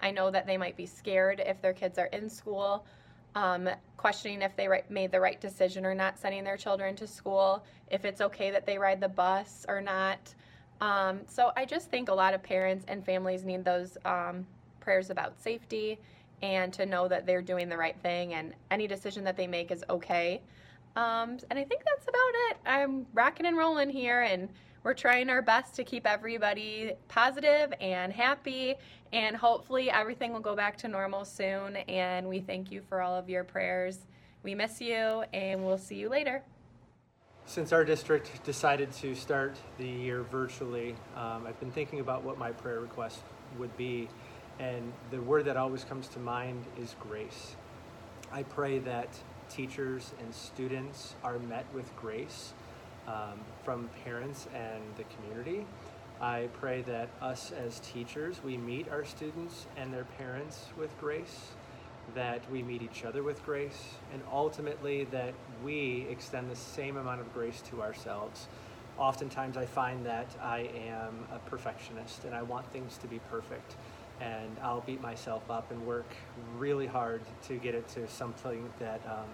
I 0.00 0.10
know 0.10 0.30
that 0.30 0.46
they 0.46 0.56
might 0.56 0.76
be 0.76 0.86
scared 0.86 1.42
if 1.44 1.60
their 1.60 1.72
kids 1.72 1.98
are 1.98 2.06
in 2.06 2.30
school, 2.30 2.86
um, 3.34 3.68
questioning 3.96 4.42
if 4.42 4.56
they 4.56 4.68
right, 4.68 4.88
made 4.90 5.10
the 5.10 5.20
right 5.20 5.40
decision 5.40 5.84
or 5.84 5.94
not 5.94 6.18
sending 6.18 6.44
their 6.44 6.56
children 6.56 6.94
to 6.96 7.06
school, 7.06 7.64
if 7.90 8.04
it's 8.04 8.20
okay 8.20 8.50
that 8.50 8.66
they 8.66 8.78
ride 8.78 9.00
the 9.00 9.08
bus 9.08 9.66
or 9.68 9.80
not. 9.80 10.34
Um, 10.80 11.20
so 11.26 11.52
I 11.56 11.64
just 11.66 11.90
think 11.90 12.08
a 12.08 12.14
lot 12.14 12.32
of 12.32 12.42
parents 12.42 12.84
and 12.88 13.04
families 13.04 13.44
need 13.44 13.64
those 13.64 13.98
um, 14.04 14.46
prayers 14.80 15.10
about 15.10 15.38
safety 15.38 15.98
and 16.42 16.72
to 16.74 16.86
know 16.86 17.08
that 17.08 17.26
they're 17.26 17.42
doing 17.42 17.68
the 17.68 17.76
right 17.76 17.96
thing 18.02 18.34
and 18.34 18.54
any 18.70 18.86
decision 18.86 19.24
that 19.24 19.36
they 19.36 19.46
make 19.46 19.70
is 19.70 19.84
okay. 19.90 20.40
Um, 20.96 21.38
and 21.50 21.58
I 21.58 21.64
think 21.64 21.82
that's 21.84 22.08
about 22.08 22.32
it. 22.50 22.56
I'm 22.66 23.06
rocking 23.14 23.46
and 23.46 23.56
rolling 23.56 23.90
here 23.90 24.22
and 24.22 24.48
we're 24.82 24.94
trying 24.94 25.28
our 25.28 25.42
best 25.42 25.74
to 25.76 25.84
keep 25.84 26.06
everybody 26.06 26.92
positive 27.08 27.72
and 27.80 28.12
happy 28.12 28.76
and 29.12 29.36
hopefully 29.36 29.90
everything 29.90 30.32
will 30.32 30.40
go 30.40 30.56
back 30.56 30.76
to 30.78 30.88
normal 30.88 31.24
soon 31.24 31.76
and 31.76 32.26
we 32.26 32.40
thank 32.40 32.72
you 32.72 32.80
for 32.88 33.02
all 33.02 33.14
of 33.14 33.28
your 33.28 33.44
prayers. 33.44 33.98
We 34.42 34.54
miss 34.54 34.80
you 34.80 35.24
and 35.32 35.64
we'll 35.64 35.78
see 35.78 35.96
you 35.96 36.08
later. 36.08 36.42
Since 37.44 37.72
our 37.72 37.84
district 37.84 38.42
decided 38.44 38.92
to 38.92 39.14
start 39.14 39.56
the 39.76 39.86
year 39.86 40.22
virtually, 40.22 40.94
um, 41.16 41.46
I've 41.46 41.58
been 41.60 41.72
thinking 41.72 42.00
about 42.00 42.22
what 42.22 42.38
my 42.38 42.52
prayer 42.52 42.80
request 42.80 43.20
would 43.58 43.76
be 43.76 44.08
and 44.60 44.92
the 45.10 45.20
word 45.22 45.46
that 45.46 45.56
always 45.56 45.84
comes 45.84 46.06
to 46.08 46.18
mind 46.18 46.64
is 46.80 46.94
grace. 47.00 47.56
I 48.30 48.42
pray 48.42 48.78
that 48.80 49.08
teachers 49.48 50.12
and 50.20 50.34
students 50.34 51.14
are 51.24 51.38
met 51.38 51.64
with 51.74 51.94
grace 51.96 52.52
um, 53.08 53.40
from 53.64 53.88
parents 54.04 54.46
and 54.54 54.82
the 54.96 55.04
community. 55.14 55.66
I 56.20 56.48
pray 56.52 56.82
that 56.82 57.08
us 57.22 57.52
as 57.52 57.80
teachers, 57.80 58.44
we 58.44 58.58
meet 58.58 58.88
our 58.90 59.04
students 59.04 59.66
and 59.78 59.92
their 59.92 60.04
parents 60.18 60.66
with 60.78 60.96
grace, 61.00 61.52
that 62.14 62.42
we 62.50 62.62
meet 62.62 62.82
each 62.82 63.04
other 63.04 63.22
with 63.22 63.42
grace, 63.42 63.94
and 64.12 64.20
ultimately 64.30 65.04
that 65.04 65.32
we 65.64 66.06
extend 66.10 66.50
the 66.50 66.56
same 66.56 66.98
amount 66.98 67.22
of 67.22 67.32
grace 67.32 67.62
to 67.70 67.80
ourselves. 67.80 68.48
Oftentimes, 68.98 69.56
I 69.56 69.64
find 69.64 70.04
that 70.04 70.28
I 70.42 70.68
am 70.86 71.26
a 71.32 71.38
perfectionist 71.48 72.24
and 72.24 72.34
I 72.34 72.42
want 72.42 72.70
things 72.70 72.98
to 72.98 73.06
be 73.06 73.18
perfect 73.30 73.76
and 74.20 74.56
I'll 74.62 74.82
beat 74.82 75.00
myself 75.00 75.50
up 75.50 75.70
and 75.70 75.86
work 75.86 76.14
really 76.58 76.86
hard 76.86 77.22
to 77.48 77.56
get 77.56 77.74
it 77.74 77.88
to 77.90 78.08
something 78.08 78.70
that 78.78 79.00
um, 79.06 79.28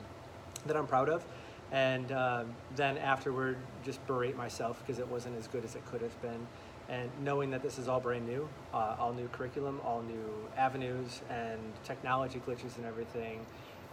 that 0.66 0.76
I'm 0.76 0.86
proud 0.86 1.08
of. 1.08 1.24
and 1.72 2.12
um, 2.12 2.54
then 2.76 2.96
afterward 2.98 3.56
just 3.84 4.04
berate 4.06 4.36
myself 4.36 4.80
because 4.80 4.98
it 4.98 5.08
wasn't 5.08 5.36
as 5.38 5.48
good 5.48 5.64
as 5.64 5.74
it 5.74 5.84
could 5.86 6.00
have 6.00 6.20
been. 6.22 6.46
And 6.88 7.10
knowing 7.24 7.50
that 7.50 7.62
this 7.62 7.78
is 7.78 7.88
all 7.88 7.98
brand 8.00 8.26
new, 8.26 8.48
uh, 8.72 8.96
all 8.98 9.12
new 9.12 9.28
curriculum, 9.28 9.80
all 9.84 10.02
new 10.02 10.48
avenues, 10.56 11.22
and 11.28 11.58
technology 11.84 12.40
glitches 12.46 12.76
and 12.76 12.86
everything, 12.86 13.44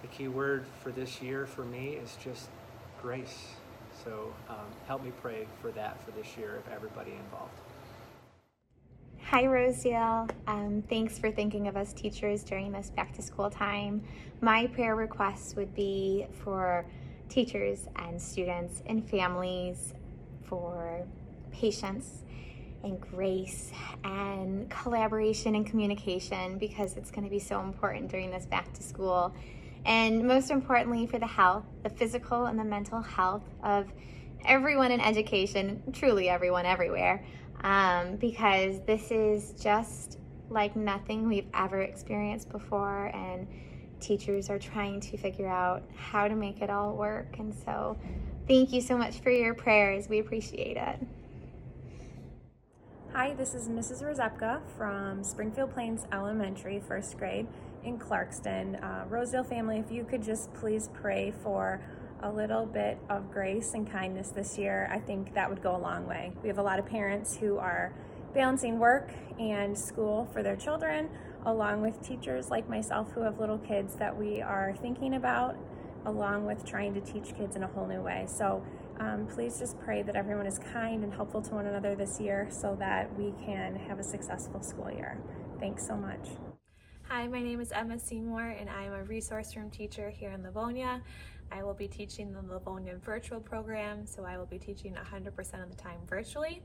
the 0.03 0.07
key 0.09 0.27
word 0.27 0.65
for 0.83 0.91
this 0.91 1.21
year 1.21 1.47
for 1.47 1.65
me 1.65 1.89
is 1.93 2.15
just 2.23 2.49
grace. 3.01 3.47
So 4.03 4.33
um, 4.49 4.67
help 4.87 5.03
me 5.03 5.11
pray 5.21 5.47
for 5.61 5.71
that 5.71 6.03
for 6.03 6.11
this 6.11 6.37
year 6.37 6.57
of 6.57 6.71
everybody 6.71 7.11
involved. 7.11 7.59
Hi, 9.27 9.47
Rosedale. 9.47 10.27
Um, 10.47 10.83
thanks 10.89 11.17
for 11.17 11.31
thinking 11.31 11.67
of 11.67 11.75
us 11.75 11.93
teachers 11.93 12.43
during 12.43 12.71
this 12.71 12.91
back 12.91 13.13
to 13.13 13.21
school 13.21 13.49
time. 13.49 14.03
My 14.41 14.67
prayer 14.67 14.95
request 14.95 15.55
would 15.55 15.73
be 15.73 16.27
for 16.43 16.85
teachers 17.29 17.87
and 17.95 18.21
students 18.21 18.83
and 18.85 19.09
families 19.09 19.93
for 20.43 21.07
patience 21.51 22.23
and 22.83 22.99
grace 22.99 23.71
and 24.03 24.69
collaboration 24.69 25.55
and 25.55 25.65
communication 25.65 26.57
because 26.59 26.95
it's 26.95 27.09
going 27.09 27.23
to 27.23 27.31
be 27.31 27.39
so 27.39 27.61
important 27.61 28.11
during 28.11 28.29
this 28.29 28.45
back 28.45 28.71
to 28.73 28.83
school. 28.83 29.33
And 29.85 30.27
most 30.27 30.51
importantly, 30.51 31.07
for 31.07 31.17
the 31.17 31.27
health, 31.27 31.63
the 31.81 31.89
physical 31.89 32.45
and 32.45 32.59
the 32.59 32.65
mental 32.65 33.01
health 33.01 33.43
of 33.63 33.91
everyone 34.45 34.91
in 34.91 34.99
education, 34.99 35.81
truly 35.93 36.29
everyone 36.29 36.65
everywhere, 36.65 37.25
um, 37.63 38.17
because 38.17 38.81
this 38.85 39.11
is 39.11 39.53
just 39.61 40.19
like 40.49 40.75
nothing 40.75 41.27
we've 41.27 41.47
ever 41.53 41.81
experienced 41.81 42.49
before. 42.49 43.07
And 43.07 43.47
teachers 43.99 44.49
are 44.49 44.59
trying 44.59 44.99
to 44.99 45.17
figure 45.17 45.47
out 45.47 45.83
how 45.95 46.27
to 46.27 46.35
make 46.35 46.61
it 46.61 46.69
all 46.69 46.95
work. 46.95 47.39
And 47.39 47.53
so, 47.53 47.97
thank 48.47 48.73
you 48.73 48.81
so 48.81 48.97
much 48.97 49.19
for 49.19 49.31
your 49.31 49.53
prayers. 49.53 50.09
We 50.09 50.19
appreciate 50.19 50.77
it. 50.77 50.99
Hi, 53.13 53.33
this 53.35 53.53
is 53.53 53.69
Mrs. 53.69 54.01
Rozepka 54.03 54.59
from 54.75 55.23
Springfield 55.23 55.71
Plains 55.71 56.05
Elementary, 56.11 56.79
first 56.79 57.17
grade 57.17 57.45
in 57.83 57.99
Clarkston. 57.99 58.83
Uh, 58.83 59.05
Rosedale 59.07 59.43
family, 59.43 59.77
if 59.77 59.91
you 59.91 60.03
could 60.03 60.23
just 60.23 60.51
please 60.55 60.89
pray 60.93 61.31
for 61.43 61.79
a 62.21 62.31
little 62.31 62.65
bit 62.65 62.97
of 63.09 63.31
grace 63.31 63.73
and 63.73 63.89
kindness 63.89 64.29
this 64.29 64.57
year, 64.57 64.89
I 64.91 64.99
think 64.99 65.33
that 65.33 65.49
would 65.49 65.61
go 65.61 65.75
a 65.75 65.77
long 65.77 66.07
way. 66.07 66.33
We 66.41 66.47
have 66.49 66.57
a 66.57 66.63
lot 66.63 66.79
of 66.79 66.85
parents 66.85 67.37
who 67.37 67.57
are 67.57 67.93
balancing 68.33 68.79
work 68.79 69.11
and 69.39 69.77
school 69.77 70.27
for 70.33 70.41
their 70.41 70.55
children, 70.55 71.09
along 71.45 71.81
with 71.81 72.01
teachers 72.01 72.49
like 72.49 72.69
myself 72.69 73.11
who 73.11 73.21
have 73.21 73.39
little 73.39 73.57
kids 73.59 73.95
that 73.95 74.17
we 74.17 74.41
are 74.41 74.73
thinking 74.81 75.15
about, 75.15 75.55
along 76.05 76.45
with 76.45 76.65
trying 76.65 76.93
to 76.93 77.01
teach 77.01 77.35
kids 77.35 77.55
in 77.55 77.63
a 77.63 77.67
whole 77.67 77.87
new 77.87 78.01
way. 78.01 78.25
So 78.27 78.63
um, 78.99 79.27
please 79.27 79.59
just 79.59 79.79
pray 79.79 80.03
that 80.03 80.15
everyone 80.15 80.47
is 80.47 80.59
kind 80.59 81.03
and 81.03 81.13
helpful 81.13 81.41
to 81.41 81.55
one 81.55 81.65
another 81.65 81.95
this 81.95 82.19
year 82.19 82.47
so 82.49 82.75
that 82.79 83.17
we 83.17 83.33
can 83.45 83.75
have 83.75 83.99
a 83.99 84.03
successful 84.03 84.61
school 84.61 84.91
year. 84.91 85.17
Thanks 85.59 85.85
so 85.87 85.95
much. 85.95 86.29
Hi, 87.09 87.27
my 87.27 87.41
name 87.43 87.59
is 87.59 87.71
Emma 87.71 87.99
Seymour, 87.99 88.55
and 88.59 88.69
I 88.69 88.85
am 88.85 88.93
a 88.93 89.03
resource 89.03 89.55
room 89.55 89.69
teacher 89.69 90.09
here 90.09 90.31
in 90.31 90.41
Livonia. 90.41 91.01
I 91.53 91.63
will 91.63 91.73
be 91.73 91.87
teaching 91.87 92.33
the 92.33 92.41
Livonia 92.41 92.95
virtual 92.97 93.39
program, 93.39 94.07
so 94.07 94.25
I 94.25 94.37
will 94.37 94.47
be 94.47 94.57
teaching 94.57 94.95
100% 94.95 95.63
of 95.63 95.69
the 95.69 95.75
time 95.75 95.99
virtually. 96.07 96.61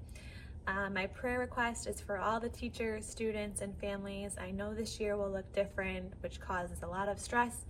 Uh, 0.67 0.89
my 0.91 1.07
prayer 1.07 1.39
request 1.39 1.87
is 1.87 2.01
for 2.01 2.19
all 2.19 2.41
the 2.41 2.49
teachers, 2.49 3.07
students, 3.07 3.61
and 3.61 3.77
families. 3.79 4.37
I 4.41 4.51
know 4.51 4.75
this 4.75 4.99
year 4.99 5.17
will 5.17 5.31
look 5.31 5.51
different, 5.53 6.13
which 6.21 6.41
causes 6.41 6.83
a 6.83 6.87
lot 6.87 7.09
of 7.09 7.19
stress 7.19 7.65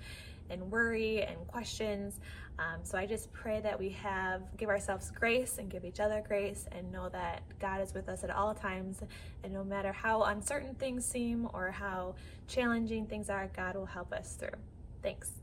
and 0.50 0.70
worry 0.70 1.22
and 1.22 1.36
questions. 1.46 2.20
Um, 2.58 2.80
so 2.82 2.98
I 2.98 3.06
just 3.06 3.32
pray 3.32 3.60
that 3.60 3.78
we 3.78 3.90
have, 3.90 4.42
give 4.56 4.68
ourselves 4.68 5.10
grace 5.10 5.58
and 5.58 5.70
give 5.70 5.84
each 5.84 6.00
other 6.00 6.24
grace 6.26 6.66
and 6.72 6.90
know 6.90 7.08
that 7.10 7.42
God 7.60 7.80
is 7.80 7.94
with 7.94 8.08
us 8.08 8.24
at 8.24 8.30
all 8.30 8.54
times. 8.54 9.00
And 9.44 9.52
no 9.52 9.62
matter 9.62 9.92
how 9.92 10.22
uncertain 10.22 10.74
things 10.74 11.04
seem 11.04 11.48
or 11.52 11.70
how 11.70 12.16
challenging 12.48 13.06
things 13.06 13.30
are, 13.30 13.48
God 13.54 13.76
will 13.76 13.86
help 13.86 14.12
us 14.12 14.34
through. 14.34 14.58
Thanks. 15.02 15.37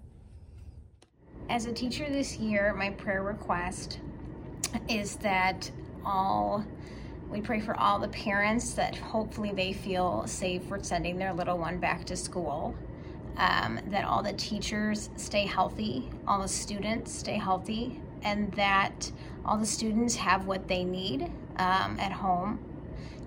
As 1.48 1.68
a 1.68 1.72
teacher 1.72 2.10
this 2.10 2.38
year, 2.38 2.74
my 2.74 2.90
prayer 2.90 3.22
request 3.22 4.00
is 4.90 5.18
that 5.18 5.70
all 6.04 6.66
we 7.30 7.40
pray 7.40 7.60
for 7.60 7.80
all 7.80 8.00
the 8.00 8.08
parents 8.08 8.74
that 8.74 8.96
hopefully 8.96 9.52
they 9.52 9.72
feel 9.72 10.26
safe 10.26 10.64
for 10.64 10.84
sending 10.84 11.18
their 11.18 11.34
little 11.34 11.58
one 11.58 11.78
back 11.78 12.04
to 12.06 12.16
school 12.16 12.76
um, 13.38 13.80
that 13.88 14.06
all 14.06 14.24
the 14.24 14.34
teachers 14.34 15.12
stay 15.18 15.46
healthy, 15.46 16.10
all 16.28 16.42
the 16.42 16.48
students 16.48 17.12
stay 17.12 17.38
healthy, 17.38 18.00
and 18.24 18.52
that 18.54 19.12
all 19.46 19.58
the 19.58 19.66
students 19.66 20.16
have 20.16 20.48
what 20.48 20.68
they 20.68 20.84
need 20.84 21.32
um, 21.58 22.00
at 22.00 22.12
home 22.12 22.60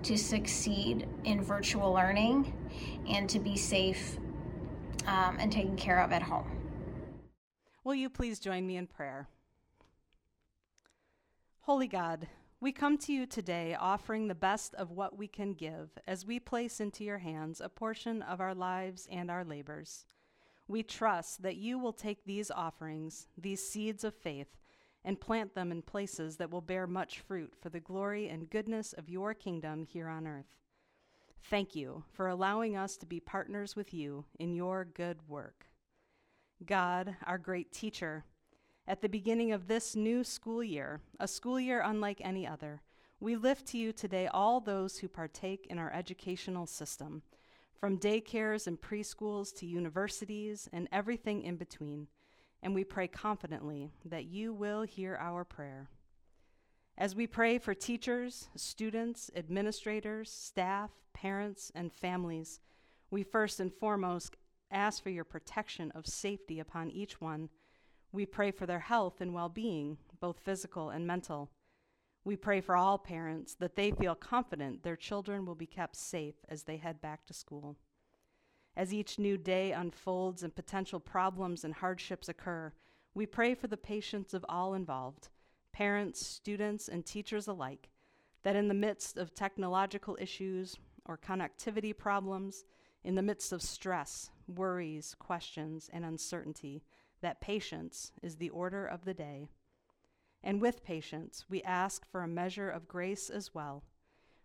to 0.03 0.17
succeed 0.17 1.07
in 1.23 1.41
virtual 1.41 1.93
learning 1.93 2.53
and 3.07 3.29
to 3.29 3.39
be 3.39 3.55
safe 3.55 4.17
um, 5.07 5.37
and 5.39 5.53
taken 5.53 5.77
care 5.77 6.01
of 6.01 6.11
at 6.11 6.21
home. 6.21 6.58
Will 7.89 7.95
you 7.95 8.11
please 8.11 8.37
join 8.37 8.67
me 8.67 8.77
in 8.77 8.85
prayer? 8.85 9.27
Holy 11.61 11.87
God, 11.87 12.27
we 12.61 12.71
come 12.71 12.99
to 12.99 13.11
you 13.11 13.25
today 13.25 13.73
offering 13.73 14.27
the 14.27 14.35
best 14.35 14.75
of 14.75 14.91
what 14.91 15.17
we 15.17 15.27
can 15.27 15.53
give 15.55 15.97
as 16.07 16.23
we 16.23 16.39
place 16.39 16.79
into 16.79 17.03
your 17.03 17.17
hands 17.17 17.59
a 17.59 17.67
portion 17.67 18.21
of 18.21 18.41
our 18.41 18.53
lives 18.53 19.07
and 19.11 19.31
our 19.31 19.43
labors. 19.43 20.05
We 20.67 20.83
trust 20.83 21.41
that 21.41 21.55
you 21.55 21.79
will 21.79 21.91
take 21.91 22.25
these 22.25 22.51
offerings, 22.51 23.25
these 23.35 23.67
seeds 23.67 24.03
of 24.03 24.13
faith, 24.13 24.59
and 25.03 25.19
plant 25.19 25.55
them 25.55 25.71
in 25.71 25.81
places 25.81 26.37
that 26.37 26.51
will 26.51 26.61
bear 26.61 26.85
much 26.85 27.21
fruit 27.21 27.55
for 27.59 27.69
the 27.69 27.79
glory 27.79 28.29
and 28.29 28.51
goodness 28.51 28.93
of 28.93 29.09
your 29.09 29.33
kingdom 29.33 29.83
here 29.83 30.09
on 30.09 30.27
earth. 30.27 30.59
Thank 31.45 31.75
you 31.75 32.03
for 32.13 32.27
allowing 32.27 32.77
us 32.77 32.97
to 32.97 33.07
be 33.07 33.19
partners 33.19 33.75
with 33.75 33.95
you 33.95 34.25
in 34.37 34.53
your 34.53 34.85
good 34.85 35.27
work. 35.27 35.65
God, 36.65 37.15
our 37.25 37.37
great 37.37 37.71
teacher, 37.71 38.25
at 38.87 39.01
the 39.01 39.09
beginning 39.09 39.51
of 39.51 39.67
this 39.67 39.95
new 39.95 40.23
school 40.23 40.63
year, 40.63 40.99
a 41.19 41.27
school 41.27 41.59
year 41.59 41.81
unlike 41.85 42.19
any 42.21 42.45
other, 42.45 42.81
we 43.19 43.35
lift 43.35 43.67
to 43.67 43.77
you 43.77 43.93
today 43.93 44.27
all 44.27 44.59
those 44.59 44.97
who 44.97 45.07
partake 45.07 45.67
in 45.69 45.77
our 45.77 45.91
educational 45.93 46.65
system, 46.65 47.21
from 47.79 47.97
daycares 47.97 48.67
and 48.67 48.81
preschools 48.81 49.55
to 49.55 49.65
universities 49.65 50.67
and 50.73 50.89
everything 50.91 51.43
in 51.43 51.55
between, 51.55 52.07
and 52.61 52.75
we 52.75 52.83
pray 52.83 53.07
confidently 53.07 53.91
that 54.03 54.25
you 54.25 54.53
will 54.53 54.81
hear 54.81 55.15
our 55.15 55.45
prayer. 55.45 55.87
As 56.97 57.15
we 57.15 57.25
pray 57.27 57.57
for 57.57 57.73
teachers, 57.73 58.49
students, 58.57 59.31
administrators, 59.33 60.29
staff, 60.29 60.89
parents, 61.13 61.71
and 61.73 61.93
families, 61.93 62.59
we 63.09 63.23
first 63.23 63.61
and 63.61 63.73
foremost 63.73 64.35
ask 64.71 65.01
for 65.01 65.09
your 65.09 65.23
protection 65.23 65.91
of 65.91 66.07
safety 66.07 66.59
upon 66.59 66.89
each 66.91 67.19
one 67.19 67.49
we 68.11 68.25
pray 68.25 68.51
for 68.51 68.65
their 68.65 68.79
health 68.79 69.21
and 69.21 69.33
well 69.33 69.49
being, 69.49 69.97
both 70.19 70.39
physical 70.39 70.89
and 70.89 71.05
mental. 71.05 71.51
We 72.23 72.35
pray 72.35 72.61
for 72.61 72.75
all 72.75 72.97
parents 72.97 73.55
that 73.55 73.75
they 73.75 73.91
feel 73.91 74.15
confident 74.15 74.83
their 74.83 74.95
children 74.95 75.45
will 75.45 75.55
be 75.55 75.65
kept 75.65 75.95
safe 75.95 76.35
as 76.47 76.63
they 76.63 76.77
head 76.77 77.01
back 77.01 77.25
to 77.27 77.33
school. 77.33 77.77
As 78.75 78.93
each 78.93 79.19
new 79.19 79.37
day 79.37 79.71
unfolds 79.71 80.43
and 80.43 80.55
potential 80.55 80.99
problems 80.99 81.63
and 81.63 81.73
hardships 81.73 82.29
occur, 82.29 82.73
we 83.13 83.25
pray 83.25 83.53
for 83.55 83.67
the 83.67 83.77
patience 83.77 84.33
of 84.33 84.45
all 84.49 84.73
involved 84.73 85.29
parents, 85.71 86.25
students, 86.25 86.87
and 86.87 87.05
teachers 87.05 87.47
alike 87.47 87.89
that 88.43 88.55
in 88.55 88.67
the 88.67 88.73
midst 88.73 89.17
of 89.17 89.33
technological 89.33 90.17
issues 90.19 90.77
or 91.05 91.17
connectivity 91.17 91.95
problems, 91.95 92.65
in 93.03 93.15
the 93.15 93.21
midst 93.21 93.53
of 93.53 93.61
stress, 93.61 94.29
worries, 94.49 95.15
questions, 95.19 95.89
and 95.91 96.03
uncertainty, 96.03 96.83
that 97.21 97.41
patience 97.41 98.11
is 98.21 98.35
the 98.35 98.49
order 98.49 98.85
of 98.85 99.05
the 99.05 99.13
day. 99.13 99.47
And 100.43 100.61
with 100.61 100.83
patience, 100.83 101.45
we 101.49 101.61
ask 101.63 102.05
for 102.09 102.23
a 102.23 102.27
measure 102.27 102.69
of 102.69 102.87
grace 102.87 103.29
as 103.29 103.53
well. 103.53 103.83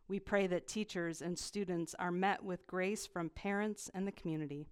We 0.08 0.20
pray 0.20 0.46
that 0.48 0.66
teachers 0.66 1.22
and 1.22 1.38
students 1.38 1.94
are 1.98 2.10
met 2.10 2.44
with 2.44 2.66
grace 2.66 3.06
from 3.06 3.30
parents 3.30 3.90
and 3.94 4.06
the 4.06 4.12
community. 4.12 4.66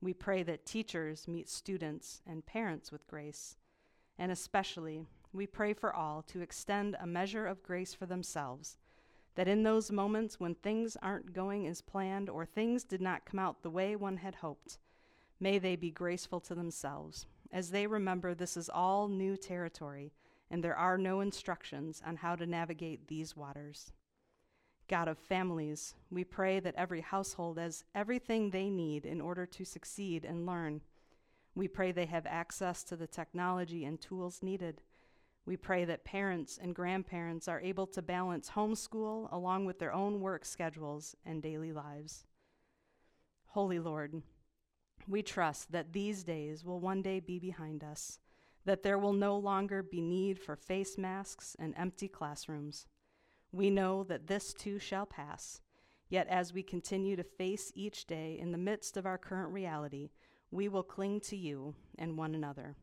We 0.00 0.12
pray 0.12 0.42
that 0.42 0.66
teachers 0.66 1.28
meet 1.28 1.48
students 1.48 2.20
and 2.26 2.44
parents 2.44 2.90
with 2.90 3.06
grace. 3.06 3.56
And 4.18 4.32
especially, 4.32 5.06
we 5.32 5.46
pray 5.46 5.72
for 5.72 5.94
all 5.94 6.22
to 6.22 6.40
extend 6.40 6.96
a 7.00 7.06
measure 7.06 7.46
of 7.46 7.62
grace 7.62 7.94
for 7.94 8.06
themselves, 8.06 8.76
that 9.34 9.48
in 9.48 9.62
those 9.62 9.90
moments 9.90 10.38
when 10.38 10.54
things 10.54 10.96
aren't 11.02 11.32
going 11.32 11.66
as 11.66 11.80
planned 11.80 12.28
or 12.28 12.44
things 12.44 12.84
did 12.84 13.00
not 13.00 13.24
come 13.24 13.40
out 13.40 13.62
the 13.62 13.70
way 13.70 13.96
one 13.96 14.18
had 14.18 14.36
hoped, 14.36 14.78
may 15.40 15.58
they 15.58 15.76
be 15.76 15.90
graceful 15.90 16.40
to 16.40 16.54
themselves 16.54 17.26
as 17.52 17.70
they 17.70 17.86
remember 17.86 18.34
this 18.34 18.56
is 18.56 18.68
all 18.68 19.08
new 19.08 19.36
territory 19.36 20.12
and 20.50 20.64
there 20.64 20.76
are 20.76 20.98
no 20.98 21.20
instructions 21.20 22.02
on 22.06 22.16
how 22.16 22.34
to 22.34 22.46
navigate 22.46 23.08
these 23.08 23.36
waters. 23.36 23.92
God 24.88 25.08
of 25.08 25.18
families, 25.18 25.94
we 26.10 26.24
pray 26.24 26.60
that 26.60 26.74
every 26.76 27.00
household 27.00 27.58
has 27.58 27.84
everything 27.94 28.50
they 28.50 28.68
need 28.68 29.06
in 29.06 29.20
order 29.20 29.46
to 29.46 29.64
succeed 29.64 30.24
and 30.24 30.44
learn. 30.44 30.82
We 31.54 31.68
pray 31.68 31.92
they 31.92 32.06
have 32.06 32.26
access 32.26 32.82
to 32.84 32.96
the 32.96 33.06
technology 33.06 33.84
and 33.84 34.00
tools 34.00 34.42
needed, 34.42 34.82
We 35.44 35.56
pray 35.56 35.84
that 35.86 36.04
parents 36.04 36.58
and 36.62 36.74
grandparents 36.74 37.48
are 37.48 37.60
able 37.60 37.86
to 37.88 38.02
balance 38.02 38.50
homeschool 38.50 39.32
along 39.32 39.64
with 39.64 39.78
their 39.78 39.92
own 39.92 40.20
work 40.20 40.44
schedules 40.44 41.16
and 41.26 41.42
daily 41.42 41.72
lives. 41.72 42.24
Holy 43.46 43.80
Lord, 43.80 44.22
we 45.08 45.22
trust 45.22 45.72
that 45.72 45.92
these 45.92 46.22
days 46.22 46.64
will 46.64 46.78
one 46.78 47.02
day 47.02 47.18
be 47.18 47.38
behind 47.38 47.82
us, 47.82 48.20
that 48.64 48.84
there 48.84 48.98
will 48.98 49.12
no 49.12 49.36
longer 49.36 49.82
be 49.82 50.00
need 50.00 50.38
for 50.38 50.54
face 50.54 50.96
masks 50.96 51.56
and 51.58 51.74
empty 51.76 52.08
classrooms. 52.08 52.86
We 53.50 53.68
know 53.68 54.04
that 54.04 54.28
this 54.28 54.54
too 54.54 54.78
shall 54.78 55.06
pass. 55.06 55.60
Yet, 56.08 56.28
as 56.28 56.52
we 56.52 56.62
continue 56.62 57.16
to 57.16 57.24
face 57.24 57.72
each 57.74 58.06
day 58.06 58.38
in 58.40 58.52
the 58.52 58.58
midst 58.58 58.96
of 58.96 59.06
our 59.06 59.18
current 59.18 59.52
reality, 59.52 60.10
we 60.50 60.68
will 60.68 60.82
cling 60.82 61.20
to 61.20 61.36
you 61.36 61.74
and 61.98 62.16
one 62.16 62.34
another. 62.34 62.76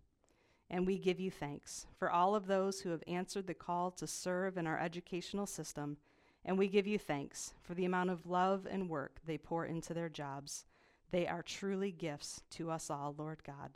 And 0.72 0.86
we 0.86 1.00
give 1.00 1.20
you 1.20 1.32
thanks 1.32 1.88
for 1.98 2.12
all 2.12 2.36
of 2.36 2.46
those 2.46 2.82
who 2.82 2.90
have 2.92 3.04
answered 3.08 3.48
the 3.48 3.56
call 3.56 3.90
to 3.92 4.06
serve 4.06 4.58
in 4.58 4.68
our 4.68 4.80
educational 4.80 5.48
system. 5.48 5.98
And 6.46 6.58
we 6.58 6.68
give 6.68 6.86
you 6.86 7.00
thanks 7.00 7.54
for 7.62 7.74
the 7.74 7.86
amount 7.86 8.12
of 8.12 8.28
love 8.28 8.68
and 8.70 8.90
work 8.90 9.20
they 9.26 9.38
pour 9.38 9.66
into 9.66 9.94
their 9.94 10.10
jobs. 10.10 10.66
They 11.12 11.28
are 11.28 11.42
truly 11.42 11.92
gifts 11.92 12.44
to 12.52 12.70
us 12.70 12.92
all, 12.92 13.16
Lord 13.18 13.44
God. 13.44 13.72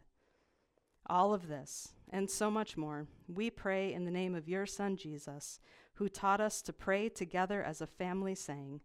All 1.08 1.34
of 1.34 1.48
this 1.48 1.94
and 2.12 2.30
so 2.30 2.52
much 2.52 2.78
more, 2.78 3.08
we 3.28 3.50
pray 3.50 3.92
in 3.92 4.06
the 4.06 4.12
name 4.12 4.36
of 4.36 4.48
your 4.48 4.68
Son, 4.68 4.96
Jesus, 4.96 5.60
who 5.96 6.08
taught 6.08 6.40
us 6.40 6.62
to 6.62 6.72
pray 6.72 7.10
together 7.10 7.64
as 7.64 7.82
a 7.82 7.88
family, 7.88 8.36
saying, 8.36 8.82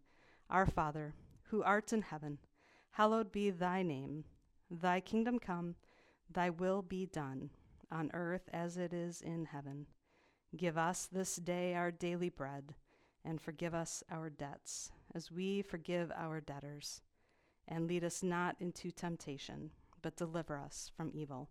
Our 0.49 0.67
Father, 0.67 1.15
who 1.51 1.63
art 1.63 1.93
in 1.93 2.03
heaven, 2.03 2.39
hallowed 2.93 3.31
be 3.31 3.51
thy 3.51 3.83
name. 3.83 4.25
Thy 4.71 5.01
kingdom 5.01 5.39
come, 5.39 5.77
thy 6.31 6.51
will 6.51 6.83
be 6.83 7.07
done 7.07 7.51
on 7.91 8.11
earth 8.15 8.49
as 8.53 8.77
it 8.77 8.93
is 8.93 9.21
in 9.21 9.47
heaven. 9.47 9.87
Give 10.57 10.79
us 10.79 11.09
this 11.11 11.37
day 11.37 11.75
our 11.75 11.91
daily 11.91 12.29
bread, 12.29 12.75
and 13.25 13.41
forgive 13.41 13.75
us 13.75 14.03
our 14.11 14.31
debts, 14.31 14.91
as 15.15 15.31
we 15.31 15.63
forgive 15.63 16.11
our 16.17 16.41
debtors. 16.41 17.03
And 17.67 17.87
lead 17.87 18.05
us 18.05 18.23
not 18.23 18.57
into 18.61 18.91
temptation, 18.91 19.71
but 20.01 20.17
deliver 20.17 20.59
us 20.59 20.91
from 20.97 21.11
evil. 21.13 21.51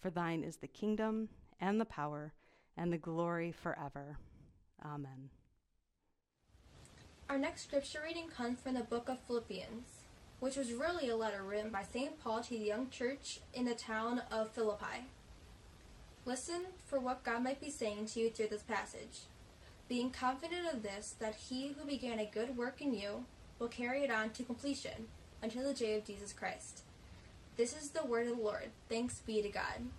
For 0.00 0.10
thine 0.10 0.42
is 0.42 0.56
the 0.56 0.66
kingdom, 0.66 1.28
and 1.60 1.80
the 1.80 1.84
power, 1.84 2.32
and 2.76 2.92
the 2.92 2.98
glory 2.98 3.52
forever. 3.52 4.18
Amen. 4.84 5.30
Our 7.28 7.38
next 7.38 7.62
scripture 7.62 8.00
reading 8.04 8.28
comes 8.28 8.58
from 8.58 8.74
the 8.74 8.80
book 8.80 9.08
of 9.08 9.20
Philippians, 9.20 10.02
which 10.40 10.56
was 10.56 10.72
really 10.72 11.08
a 11.08 11.16
letter 11.16 11.44
written 11.44 11.70
by 11.70 11.84
St. 11.84 12.20
Paul 12.20 12.42
to 12.42 12.50
the 12.50 12.56
young 12.56 12.90
church 12.90 13.38
in 13.54 13.64
the 13.64 13.74
town 13.74 14.22
of 14.32 14.50
Philippi. 14.50 15.06
Listen 16.24 16.66
for 16.86 17.00
what 17.00 17.24
God 17.24 17.42
might 17.42 17.60
be 17.60 17.70
saying 17.70 18.06
to 18.06 18.20
you 18.20 18.30
through 18.30 18.46
this 18.46 18.62
passage, 18.62 19.22
being 19.88 20.10
confident 20.10 20.72
of 20.72 20.84
this, 20.84 21.16
that 21.18 21.34
he 21.34 21.74
who 21.76 21.84
began 21.84 22.20
a 22.20 22.30
good 22.32 22.56
work 22.56 22.80
in 22.80 22.94
you 22.94 23.24
will 23.58 23.66
carry 23.66 24.04
it 24.04 24.10
on 24.10 24.30
to 24.30 24.44
completion 24.44 25.08
until 25.42 25.64
the 25.64 25.74
day 25.74 25.96
of 25.96 26.04
Jesus 26.04 26.32
Christ. 26.32 26.82
This 27.56 27.76
is 27.76 27.90
the 27.90 28.04
word 28.04 28.28
of 28.28 28.36
the 28.36 28.42
Lord. 28.42 28.70
Thanks 28.88 29.20
be 29.20 29.42
to 29.42 29.48
God. 29.48 29.90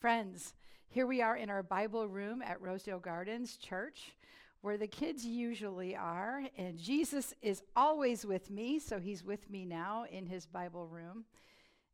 Friends, 0.00 0.54
here 0.88 1.06
we 1.06 1.20
are 1.20 1.36
in 1.36 1.50
our 1.50 1.64
Bible 1.64 2.06
room 2.06 2.40
at 2.40 2.62
Rosedale 2.62 3.00
Gardens 3.00 3.56
Church, 3.56 4.12
where 4.60 4.78
the 4.78 4.86
kids 4.86 5.26
usually 5.26 5.96
are, 5.96 6.44
and 6.56 6.78
Jesus 6.78 7.34
is 7.42 7.62
always 7.74 8.24
with 8.24 8.50
me, 8.50 8.78
so 8.78 9.00
he's 9.00 9.24
with 9.24 9.50
me 9.50 9.64
now 9.64 10.04
in 10.10 10.26
his 10.26 10.46
Bible 10.46 10.86
room. 10.86 11.24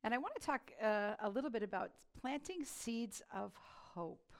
And 0.05 0.13
I 0.13 0.19
want 0.19 0.35
to 0.39 0.47
talk 0.47 0.71
uh, 0.83 1.15
a 1.23 1.31
little 1.31 1.49
bit 1.49 1.63
about 1.63 1.91
planting 2.21 2.63
seeds 2.63 3.23
of 3.35 3.53
hope. 3.95 4.35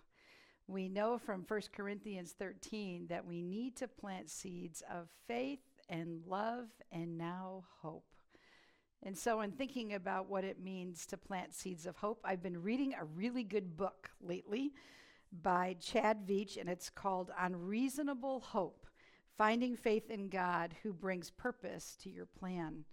We 0.67 0.91
know 0.91 1.17
from 1.17 1.47
1 1.49 1.61
Corinthians 1.73 2.35
13 2.39 3.07
that 3.09 3.25
we 3.25 3.41
need 3.41 3.75
to 3.77 3.89
plant 3.89 4.29
seeds 4.29 4.83
of 4.93 5.09
faith 5.27 5.61
and 5.89 6.21
love 6.27 6.67
and 6.93 7.17
now 7.17 7.65
hope. 7.81 8.05
And 9.03 9.17
so, 9.17 9.41
in 9.41 9.53
thinking 9.53 9.95
about 9.95 10.29
what 10.29 10.45
it 10.45 10.63
means 10.63 11.07
to 11.07 11.17
plant 11.17 11.55
seeds 11.55 11.87
of 11.87 11.97
hope, 11.97 12.21
I've 12.25 12.43
been 12.43 12.63
reading 12.63 12.93
a 12.93 13.07
really 13.07 13.43
good 13.43 13.75
book 13.75 14.11
lately 14.21 14.75
by 15.43 15.77
Chad 15.81 16.27
Veach, 16.27 16.59
and 16.59 16.69
it's 16.69 16.91
called 16.91 17.31
Unreasonable 17.39 18.41
Hope 18.41 18.87
Finding 19.39 19.77
Faith 19.77 20.11
in 20.11 20.29
God 20.29 20.75
Who 20.83 20.93
Brings 20.93 21.31
Purpose 21.31 21.97
to 22.03 22.11
Your 22.11 22.27
Plan. 22.27 22.85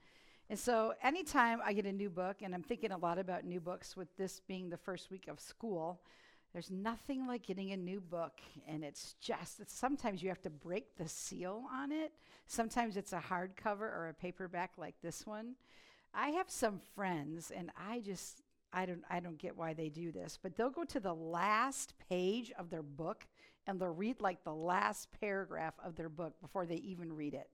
And 0.52 0.60
so, 0.60 0.94
anytime 1.02 1.62
I 1.64 1.72
get 1.72 1.86
a 1.86 1.94
new 1.94 2.10
book, 2.10 2.42
and 2.42 2.54
I'm 2.54 2.62
thinking 2.62 2.92
a 2.92 2.98
lot 2.98 3.18
about 3.18 3.46
new 3.46 3.62
books 3.62 3.96
with 3.96 4.10
this 4.18 4.42
being 4.50 4.70
the 4.70 4.76
first 4.76 5.10
week 5.10 5.30
of 5.30 5.40
school, 5.40 6.02
there's 6.52 6.70
nothing 6.70 7.26
like 7.26 7.44
getting 7.48 7.72
a 7.72 7.78
new 7.78 8.02
book, 8.02 8.34
and 8.68 8.84
it's 8.84 9.16
just, 9.22 9.62
it's, 9.62 9.74
sometimes 9.74 10.22
you 10.22 10.28
have 10.28 10.42
to 10.42 10.50
break 10.50 10.98
the 10.98 11.08
seal 11.08 11.64
on 11.74 11.94
it. 11.94 12.12
Sometimes 12.48 12.98
it's 12.98 13.14
a 13.14 13.24
hardcover 13.30 13.80
or 13.80 14.10
a 14.10 14.14
paperback 14.14 14.72
like 14.78 14.96
this 15.02 15.26
one. 15.26 15.56
I 16.14 16.32
have 16.32 16.50
some 16.50 16.82
friends, 16.96 17.54
and 17.56 17.72
I 17.78 18.02
just, 18.02 18.42
I 18.74 18.86
don't, 18.86 19.06
I 19.10 19.22
don't 19.22 19.38
get 19.38 19.56
why 19.56 19.74
they 19.74 19.88
do 19.88 20.12
this, 20.12 20.38
but 20.44 20.58
they'll 20.58 20.70
go 20.70 20.84
to 20.84 21.00
the 21.00 21.16
last 21.16 21.94
page 22.10 22.52
of 22.60 22.70
their 22.70 22.84
book 22.84 23.26
and 23.68 23.80
they'll 23.80 23.88
read 23.88 24.20
like 24.20 24.44
the 24.44 24.54
last 24.54 25.08
paragraph 25.22 25.76
of 25.82 25.96
their 25.96 26.10
book 26.10 26.34
before 26.42 26.66
they 26.66 26.76
even 26.76 27.14
read 27.14 27.36
it. 27.36 27.48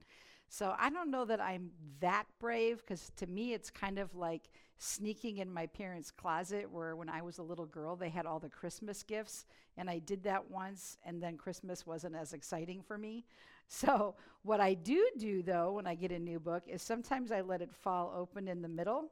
So 0.49 0.75
I 0.79 0.89
don't 0.89 1.11
know 1.11 1.25
that 1.25 1.41
I'm 1.41 1.71
that 1.99 2.25
brave 2.39 2.77
because 2.79 3.11
to 3.17 3.27
me 3.27 3.53
it's 3.53 3.69
kind 3.69 3.99
of 3.99 4.15
like 4.15 4.49
sneaking 4.77 5.37
in 5.37 5.51
my 5.51 5.65
parents' 5.65 6.11
closet 6.11 6.71
where 6.71 6.95
when 6.95 7.09
I 7.09 7.21
was 7.21 7.37
a 7.37 7.43
little 7.43 7.65
girl 7.65 7.95
they 7.95 8.09
had 8.09 8.25
all 8.25 8.39
the 8.39 8.49
Christmas 8.49 9.03
gifts 9.03 9.45
and 9.75 9.89
I 9.89 9.99
did 9.99 10.23
that 10.23 10.49
once 10.49 10.97
and 11.03 11.21
then 11.21 11.37
Christmas 11.37 11.85
wasn't 11.85 12.15
as 12.15 12.33
exciting 12.33 12.81
for 12.81 12.97
me. 12.97 13.25
So 13.69 14.15
what 14.43 14.61
I 14.61 14.75
do 14.75 15.09
do 15.17 15.43
though 15.43 15.73
when 15.73 15.87
I 15.87 15.95
get 15.95 16.13
a 16.13 16.19
new 16.19 16.39
book 16.39 16.63
is 16.67 16.81
sometimes 16.81 17.33
I 17.33 17.41
let 17.41 17.61
it 17.61 17.73
fall 17.73 18.13
open 18.15 18.47
in 18.47 18.61
the 18.61 18.69
middle 18.69 19.11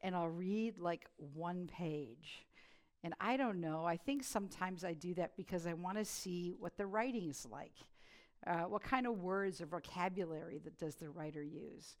and 0.00 0.14
I'll 0.14 0.28
read 0.28 0.78
like 0.78 1.06
one 1.34 1.66
page. 1.66 2.46
And 3.02 3.14
I 3.20 3.36
don't 3.36 3.60
know, 3.60 3.84
I 3.84 3.96
think 3.96 4.22
sometimes 4.22 4.84
I 4.84 4.92
do 4.92 5.14
that 5.14 5.36
because 5.36 5.66
I 5.66 5.72
want 5.72 5.98
to 5.98 6.04
see 6.04 6.54
what 6.56 6.76
the 6.76 6.86
writing's 6.86 7.44
like. 7.50 7.74
Uh, 8.46 8.62
what 8.62 8.82
kind 8.82 9.06
of 9.06 9.18
words 9.18 9.60
or 9.60 9.66
vocabulary 9.66 10.60
that 10.64 10.78
does 10.78 10.94
the 10.94 11.08
writer 11.08 11.42
use? 11.42 11.96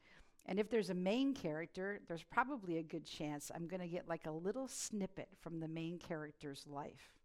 And 0.46 0.60
if 0.60 0.70
there's 0.70 0.90
a 0.90 0.94
main 0.94 1.34
character, 1.34 2.00
there's 2.06 2.22
probably 2.22 2.78
a 2.78 2.82
good 2.82 3.04
chance 3.04 3.50
I'm 3.52 3.66
going 3.66 3.80
to 3.80 3.88
get 3.88 4.08
like 4.08 4.26
a 4.26 4.30
little 4.30 4.68
snippet 4.68 5.28
from 5.40 5.58
the 5.58 5.66
main 5.66 5.98
character's 5.98 6.64
life. 6.68 7.16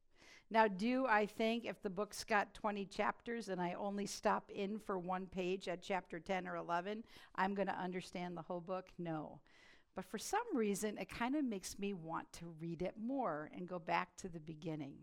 Now, 0.49 0.67
do 0.67 1.05
I 1.05 1.27
think 1.27 1.65
if 1.65 1.81
the 1.81 1.89
book's 1.89 2.25
got 2.25 2.53
20 2.53 2.85
chapters 2.85 3.47
and 3.47 3.61
I 3.61 3.73
only 3.73 4.05
stop 4.05 4.49
in 4.53 4.79
for 4.79 4.99
one 4.99 5.27
page 5.27 5.69
at 5.69 5.81
chapter 5.81 6.19
10 6.19 6.45
or 6.47 6.57
11, 6.57 7.05
I'm 7.35 7.53
going 7.53 7.69
to 7.69 7.79
understand 7.79 8.35
the 8.35 8.41
whole 8.41 8.59
book? 8.59 8.87
No. 8.97 9.39
But 9.95 10.03
for 10.05 10.17
some 10.17 10.41
reason, 10.53 10.97
it 10.97 11.09
kind 11.09 11.35
of 11.35 11.45
makes 11.45 11.79
me 11.79 11.93
want 11.93 12.31
to 12.33 12.53
read 12.59 12.81
it 12.81 12.95
more 12.99 13.49
and 13.55 13.67
go 13.67 13.79
back 13.79 14.17
to 14.17 14.29
the 14.29 14.39
beginning. 14.39 14.95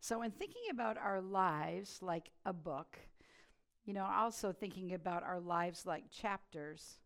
So, 0.00 0.22
in 0.22 0.32
thinking 0.32 0.62
about 0.70 0.98
our 0.98 1.20
lives 1.20 1.98
like 2.00 2.30
a 2.44 2.52
book, 2.52 2.98
you 3.84 3.94
know, 3.94 4.04
also 4.04 4.52
thinking 4.52 4.94
about 4.94 5.22
our 5.22 5.40
lives 5.40 5.86
like 5.86 6.10
chapters, 6.10 6.98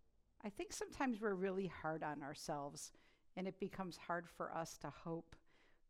I 0.45 0.51
think 0.51 0.73
sometimes 0.73 1.21
we're 1.21 1.35
really 1.35 1.73
hard 1.83 2.03
on 2.03 2.23
ourselves 2.23 2.93
and 3.37 3.47
it 3.47 3.59
becomes 3.61 3.97
hard 3.97 4.29
for 4.29 4.53
us 4.53 4.77
to 4.79 4.91
hope 5.05 5.37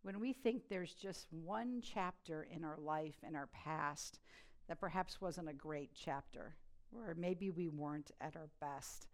when 0.07 0.21
we 0.21 0.33
think 0.33 0.69
there's 0.69 0.95
just 0.95 1.27
one 1.33 1.83
chapter 1.83 2.47
in 2.55 2.63
our 2.63 2.79
life 2.79 3.17
and 3.25 3.35
our 3.35 3.49
past 3.49 4.21
that 4.69 4.81
perhaps 4.81 5.21
wasn't 5.21 5.49
a 5.49 5.53
great 5.53 5.91
chapter, 5.95 6.55
or 6.93 7.17
maybe 7.19 7.51
we 7.51 7.67
weren't 7.67 8.13
at 8.21 8.37
our 8.37 8.49
best. 8.61 9.09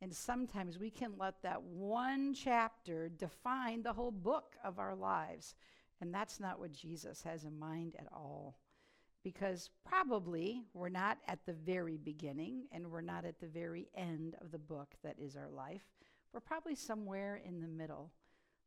And 0.00 0.14
sometimes 0.14 0.78
we 0.78 0.90
can 0.90 1.14
let 1.18 1.42
that 1.42 1.60
one 1.60 2.34
chapter 2.34 3.08
define 3.08 3.82
the 3.82 3.92
whole 3.92 4.12
book 4.12 4.54
of 4.62 4.78
our 4.78 4.94
lives. 4.94 5.56
And 6.00 6.14
that's 6.14 6.38
not 6.38 6.60
what 6.60 6.72
Jesus 6.72 7.22
has 7.22 7.42
in 7.42 7.58
mind 7.58 7.96
at 7.98 8.06
all 8.12 8.58
because 9.22 9.70
probably 9.84 10.62
we're 10.74 10.88
not 10.88 11.18
at 11.26 11.44
the 11.44 11.52
very 11.52 11.96
beginning 11.96 12.64
and 12.72 12.90
we're 12.90 13.00
not 13.00 13.24
at 13.24 13.40
the 13.40 13.46
very 13.46 13.88
end 13.96 14.36
of 14.40 14.50
the 14.50 14.58
book 14.58 14.94
that 15.02 15.16
is 15.18 15.36
our 15.36 15.48
life. 15.48 15.82
We're 16.32 16.40
probably 16.40 16.74
somewhere 16.74 17.40
in 17.44 17.60
the 17.60 17.68
middle, 17.68 18.12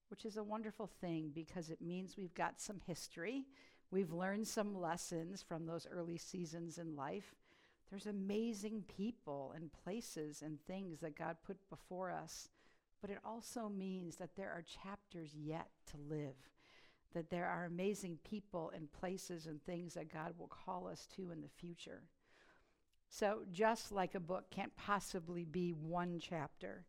which 0.09 0.25
is 0.25 0.37
a 0.37 0.43
wonderful 0.43 0.87
thing 0.87 1.31
because 1.33 1.69
it 1.69 1.81
means 1.81 2.17
we've 2.17 2.33
got 2.33 2.59
some 2.59 2.81
history. 2.85 3.45
We've 3.91 4.11
learned 4.11 4.47
some 4.47 4.79
lessons 4.79 5.41
from 5.41 5.65
those 5.65 5.87
early 5.89 6.17
seasons 6.17 6.77
in 6.77 6.95
life. 6.95 7.35
There's 7.89 8.07
amazing 8.07 8.85
people 8.97 9.53
and 9.55 9.69
places 9.83 10.41
and 10.41 10.59
things 10.61 10.99
that 10.99 11.17
God 11.17 11.37
put 11.45 11.57
before 11.69 12.11
us, 12.11 12.49
but 13.01 13.09
it 13.09 13.19
also 13.25 13.67
means 13.67 14.15
that 14.17 14.35
there 14.35 14.49
are 14.49 14.63
chapters 14.83 15.35
yet 15.35 15.67
to 15.91 15.97
live 16.09 16.35
that 17.13 17.29
there 17.29 17.47
are 17.47 17.65
amazing 17.65 18.17
people 18.23 18.71
and 18.75 18.91
places 18.91 19.45
and 19.45 19.63
things 19.63 19.93
that 19.93 20.13
God 20.13 20.33
will 20.37 20.47
call 20.47 20.87
us 20.87 21.07
to 21.15 21.31
in 21.31 21.41
the 21.41 21.49
future. 21.49 22.03
So, 23.09 23.41
just 23.51 23.91
like 23.91 24.15
a 24.15 24.19
book 24.19 24.45
can't 24.51 24.75
possibly 24.77 25.43
be 25.43 25.71
one 25.71 26.19
chapter, 26.19 26.85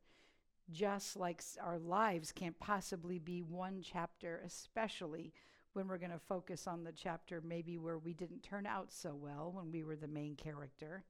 just 0.70 1.16
like 1.16 1.42
our 1.60 1.78
lives 1.78 2.30
can't 2.30 2.58
possibly 2.60 3.18
be 3.18 3.42
one 3.42 3.82
chapter, 3.82 4.40
especially 4.46 5.32
when 5.72 5.88
we're 5.88 5.98
going 5.98 6.12
to 6.12 6.18
focus 6.18 6.66
on 6.66 6.84
the 6.84 6.92
chapter 6.92 7.40
maybe 7.40 7.78
where 7.78 7.98
we 7.98 8.12
didn't 8.12 8.42
turn 8.42 8.66
out 8.66 8.92
so 8.92 9.14
well 9.14 9.50
when 9.52 9.72
we 9.72 9.82
were 9.82 9.96
the 9.96 10.06
main 10.06 10.36
character, 10.36 11.04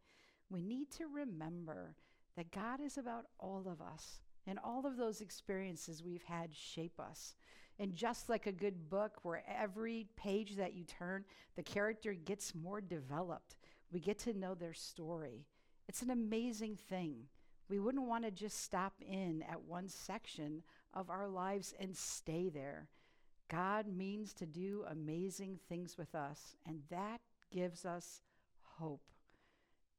we 0.51 0.63
need 0.63 0.91
to 0.93 1.07
remember 1.07 1.97
that 2.37 2.53
God 2.53 2.81
is 2.81 2.97
about 2.97 3.27
all 3.39 3.65
of 3.67 3.81
us. 3.81 4.21
And 4.47 4.59
all 4.59 4.87
of 4.87 4.97
those 4.97 5.21
experiences 5.21 6.03
we've 6.03 6.25
had 6.25 6.55
shape 6.55 6.99
us. 6.99 7.37
And 7.79 7.95
just 7.95 8.29
like 8.29 8.47
a 8.47 8.53
good 8.53 8.89
book, 8.91 9.21
where 9.23 9.43
every 9.49 10.07
page 10.17 10.57
that 10.57 10.75
you 10.75 10.85
turn, 10.85 11.25
the 11.57 11.63
character 11.63 12.13
gets 12.13 12.55
more 12.55 12.81
developed, 12.81 13.57
we 13.91 14.01
get 14.01 14.19
to 14.21 14.39
know 14.39 14.55
their 14.55 14.75
story. 14.75 15.47
It's 15.89 16.03
an 16.03 16.11
amazing 16.11 16.77
thing. 16.77 17.25
We 17.69 17.79
wouldn't 17.79 18.07
want 18.07 18.25
to 18.25 18.31
just 18.31 18.63
stop 18.63 18.95
in 19.01 19.43
at 19.51 19.63
one 19.63 19.89
section 19.89 20.63
of 20.95 21.11
our 21.11 21.29
lives 21.29 21.75
and 21.81 21.97
stay 21.97 22.51
there. 22.51 22.89
God 23.49 23.87
means 23.87 24.33
to 24.35 24.47
do 24.47 24.85
amazing 24.91 25.59
things 25.69 25.99
with 25.99 26.15
us, 26.15 26.57
and 26.67 26.81
that 26.91 27.21
gives 27.51 27.85
us 27.85 28.23
hope. 28.63 29.03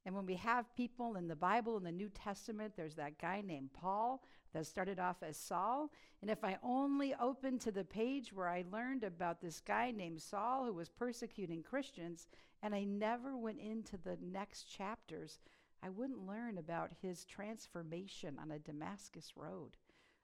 And 0.05 0.15
when 0.15 0.25
we 0.25 0.35
have 0.35 0.75
people 0.75 1.15
in 1.15 1.27
the 1.27 1.35
Bible, 1.35 1.77
in 1.77 1.83
the 1.83 1.91
New 1.91 2.09
Testament, 2.09 2.73
there's 2.75 2.95
that 2.95 3.19
guy 3.19 3.41
named 3.45 3.71
Paul 3.73 4.23
that 4.53 4.65
started 4.65 4.99
off 4.99 5.17
as 5.21 5.37
Saul. 5.37 5.89
And 6.21 6.29
if 6.29 6.43
I 6.43 6.57
only 6.63 7.13
opened 7.19 7.61
to 7.61 7.71
the 7.71 7.83
page 7.83 8.31
where 8.31 8.47
I 8.47 8.63
learned 8.71 9.03
about 9.03 9.41
this 9.41 9.59
guy 9.59 9.91
named 9.91 10.21
Saul 10.21 10.65
who 10.65 10.73
was 10.73 10.89
persecuting 10.89 11.63
Christians, 11.63 12.27
and 12.61 12.73
I 12.73 12.83
never 12.83 13.35
went 13.35 13.59
into 13.59 13.97
the 13.97 14.17
next 14.21 14.63
chapters, 14.63 15.39
I 15.83 15.89
wouldn't 15.89 16.25
learn 16.25 16.57
about 16.57 16.91
his 17.01 17.25
transformation 17.25 18.37
on 18.41 18.51
a 18.51 18.59
Damascus 18.59 19.33
road. 19.35 19.75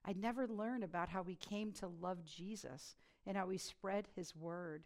I'd 0.06 0.18
never 0.18 0.48
learn 0.48 0.84
about 0.84 1.10
how 1.10 1.24
he 1.24 1.36
came 1.36 1.74
to 1.74 1.88
love 1.88 2.24
Jesus 2.24 2.96
and 3.26 3.36
how 3.36 3.50
he 3.50 3.58
spread 3.58 4.08
his 4.16 4.36
word. 4.36 4.84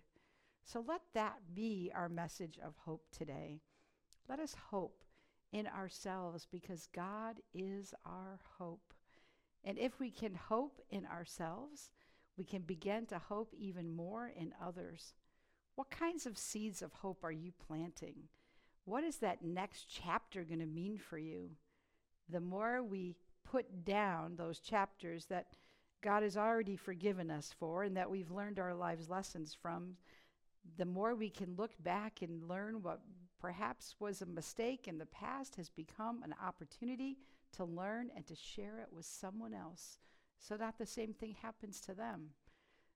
So 0.65 0.83
let 0.87 1.01
that 1.13 1.53
be 1.53 1.91
our 1.93 2.09
message 2.09 2.57
of 2.65 2.73
hope 2.85 3.05
today. 3.11 3.61
Let 4.27 4.39
us 4.39 4.55
hope 4.71 5.03
in 5.51 5.67
ourselves 5.67 6.47
because 6.51 6.87
God 6.93 7.39
is 7.53 7.93
our 8.05 8.39
hope. 8.57 8.93
And 9.63 9.77
if 9.77 9.99
we 9.99 10.11
can 10.11 10.35
hope 10.35 10.81
in 10.89 11.05
ourselves, 11.05 11.91
we 12.37 12.43
can 12.43 12.61
begin 12.61 13.05
to 13.07 13.19
hope 13.19 13.53
even 13.57 13.95
more 13.95 14.31
in 14.35 14.53
others. 14.61 15.13
What 15.75 15.89
kinds 15.89 16.25
of 16.25 16.37
seeds 16.37 16.81
of 16.81 16.93
hope 16.93 17.23
are 17.23 17.31
you 17.31 17.51
planting? 17.67 18.15
What 18.85 19.03
is 19.03 19.17
that 19.17 19.43
next 19.43 19.85
chapter 19.87 20.43
going 20.43 20.59
to 20.59 20.65
mean 20.65 20.97
for 20.97 21.17
you? 21.17 21.51
The 22.29 22.41
more 22.41 22.83
we 22.83 23.15
put 23.43 23.85
down 23.85 24.35
those 24.35 24.59
chapters 24.59 25.25
that 25.25 25.47
God 26.01 26.23
has 26.23 26.35
already 26.35 26.75
forgiven 26.75 27.31
us 27.31 27.53
for 27.57 27.83
and 27.83 27.95
that 27.95 28.09
we've 28.09 28.31
learned 28.31 28.59
our 28.59 28.73
lives' 28.73 29.09
lessons 29.09 29.55
from, 29.59 29.95
the 30.77 30.85
more 30.85 31.15
we 31.15 31.29
can 31.29 31.55
look 31.55 31.71
back 31.81 32.21
and 32.21 32.47
learn 32.47 32.81
what 32.81 32.99
perhaps 33.39 33.95
was 33.99 34.21
a 34.21 34.25
mistake 34.25 34.87
in 34.87 34.97
the 34.97 35.05
past 35.05 35.55
has 35.55 35.69
become 35.69 36.23
an 36.23 36.33
opportunity 36.45 37.17
to 37.53 37.65
learn 37.65 38.09
and 38.15 38.25
to 38.27 38.35
share 38.35 38.79
it 38.79 38.89
with 38.91 39.05
someone 39.05 39.53
else 39.53 39.99
so 40.39 40.57
that 40.57 40.77
the 40.77 40.85
same 40.85 41.13
thing 41.13 41.35
happens 41.41 41.79
to 41.81 41.93
them. 41.93 42.29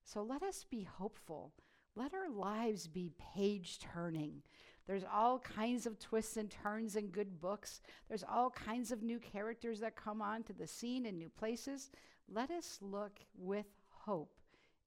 So 0.03 0.21
let 0.23 0.43
us 0.43 0.65
be 0.69 0.83
hopeful. 0.83 1.53
Let 1.95 2.13
our 2.13 2.29
lives 2.29 2.87
be 2.87 3.11
page 3.35 3.79
turning. 3.79 4.41
There's 4.85 5.03
all 5.03 5.39
kinds 5.39 5.85
of 5.85 5.99
twists 5.99 6.37
and 6.37 6.49
turns 6.49 6.95
in 6.95 7.07
good 7.07 7.41
books. 7.41 7.81
There's 8.07 8.23
all 8.23 8.49
kinds 8.49 8.91
of 8.91 9.03
new 9.03 9.19
characters 9.19 9.79
that 9.81 9.95
come 9.95 10.21
onto 10.21 10.53
the 10.53 10.67
scene 10.67 11.05
in 11.05 11.17
new 11.17 11.29
places. 11.29 11.89
Let 12.29 12.51
us 12.51 12.79
look 12.81 13.19
with 13.37 13.65
hope 13.89 14.33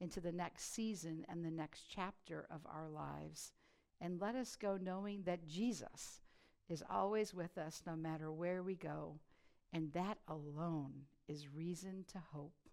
into 0.01 0.21
the 0.21 0.33
next 0.33 0.73
season 0.73 1.27
and 1.29 1.45
the 1.45 1.51
next 1.51 1.85
chapter 1.95 2.47
of 2.51 2.61
our 2.64 2.89
lives. 2.89 3.53
And 4.01 4.21
let 4.21 4.35
us 4.35 4.57
go 4.57 4.79
knowing 4.81 5.23
that 5.25 5.47
Jesus 5.47 6.21
is 6.68 6.83
always 6.89 7.35
with 7.35 7.59
us 7.59 7.83
no 7.87 7.97
matter 7.97 8.33
where 8.33 8.62
we 8.62 8.77
go. 8.77 9.18
And 9.73 9.93
that 9.93 10.18
alone 10.27 11.03
is 11.29 11.55
reason 11.55 12.05
to 12.12 12.18
hope. 12.33 12.68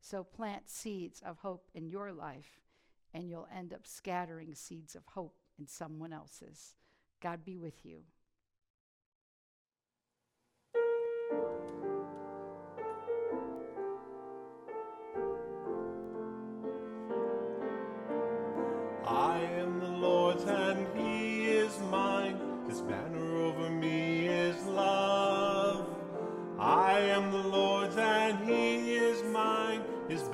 So 0.00 0.22
plant 0.22 0.68
seeds 0.70 1.20
of 1.24 1.38
hope 1.38 1.68
in 1.74 1.88
your 1.88 2.12
life, 2.12 2.60
and 3.12 3.28
you'll 3.28 3.48
end 3.54 3.72
up 3.72 3.86
scattering 3.86 4.54
seeds 4.54 4.94
of 4.94 5.02
hope 5.06 5.36
in 5.58 5.66
someone 5.66 6.12
else's. 6.12 6.76
God 7.20 7.44
be 7.44 7.56
with 7.56 7.84
you. 7.84 8.02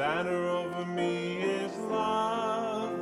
Banner 0.02 0.48
over 0.48 0.84
me 0.84 1.36
is 1.36 1.76
love. 1.88 2.92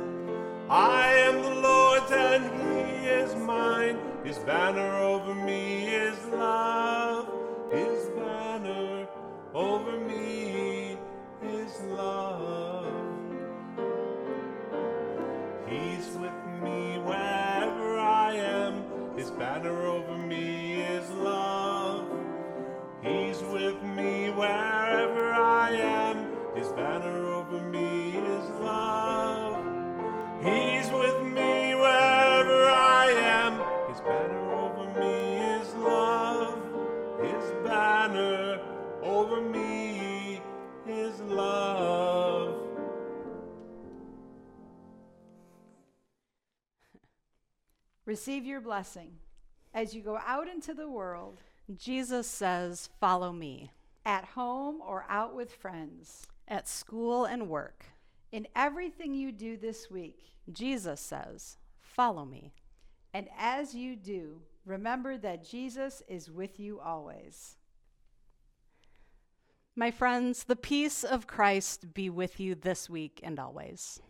I 0.69 1.07
am 1.25 1.41
the 1.41 1.55
Lord's 1.55 2.11
and 2.11 2.43
He 2.61 3.07
is 3.07 3.33
mine. 3.37 3.97
His 4.23 4.37
banner 4.37 4.97
over 4.97 5.33
me 5.33 5.87
is 5.87 6.23
love. 6.27 7.25
His 7.71 8.05
banner 8.09 9.07
over 9.55 9.99
me 9.99 10.95
is 11.41 11.73
love. 11.89 12.93
He's 15.67 16.07
with 16.23 16.39
me 16.61 16.99
wherever 16.99 17.97
I 17.97 18.35
am. 18.35 19.17
His 19.17 19.31
banner 19.31 19.87
over 19.87 20.10
banner 26.75 27.33
over 27.33 27.59
me 27.69 28.17
is 28.17 28.49
love. 28.61 29.57
He's 30.43 30.89
with 30.91 31.21
me 31.23 31.75
wherever 31.75 32.69
I 32.69 33.11
am. 33.11 33.53
His 33.89 34.01
banner 34.01 34.51
over 34.53 34.99
me 34.99 35.37
is 35.37 35.73
love. 35.75 36.57
His 37.21 37.51
banner 37.63 38.59
over 39.03 39.41
me 39.41 40.41
is 40.87 41.19
love. 41.21 42.57
Receive 48.05 48.45
your 48.45 48.61
blessing 48.61 49.11
as 49.73 49.93
you 49.93 50.01
go 50.01 50.19
out 50.25 50.47
into 50.47 50.73
the 50.73 50.89
world. 50.89 51.41
Jesus 51.77 52.27
says, 52.27 52.89
Follow 52.99 53.31
me. 53.31 53.71
At 54.03 54.25
home 54.25 54.81
or 54.81 55.05
out 55.07 55.35
with 55.35 55.53
friends. 55.53 56.25
At 56.51 56.67
school 56.67 57.25
and 57.25 57.49
work. 57.49 57.85
In 58.31 58.45
everything 58.55 59.15
you 59.15 59.31
do 59.31 59.57
this 59.57 59.89
week. 59.89 60.19
Jesus 60.51 61.01
says, 61.01 61.57
Follow 61.79 62.25
me. 62.25 62.53
And 63.13 63.27
as 63.37 63.73
you 63.73 63.95
do, 63.95 64.41
remember 64.65 65.17
that 65.17 65.49
Jesus 65.49 66.03
is 66.07 66.29
with 66.29 66.59
you 66.59 66.79
always. 66.79 67.55
My 69.75 69.91
friends, 69.91 70.43
the 70.43 70.55
peace 70.55 71.03
of 71.03 71.27
Christ 71.27 71.93
be 71.93 72.09
with 72.09 72.39
you 72.39 72.55
this 72.55 72.89
week 72.89 73.21
and 73.23 73.39
always. 73.39 74.01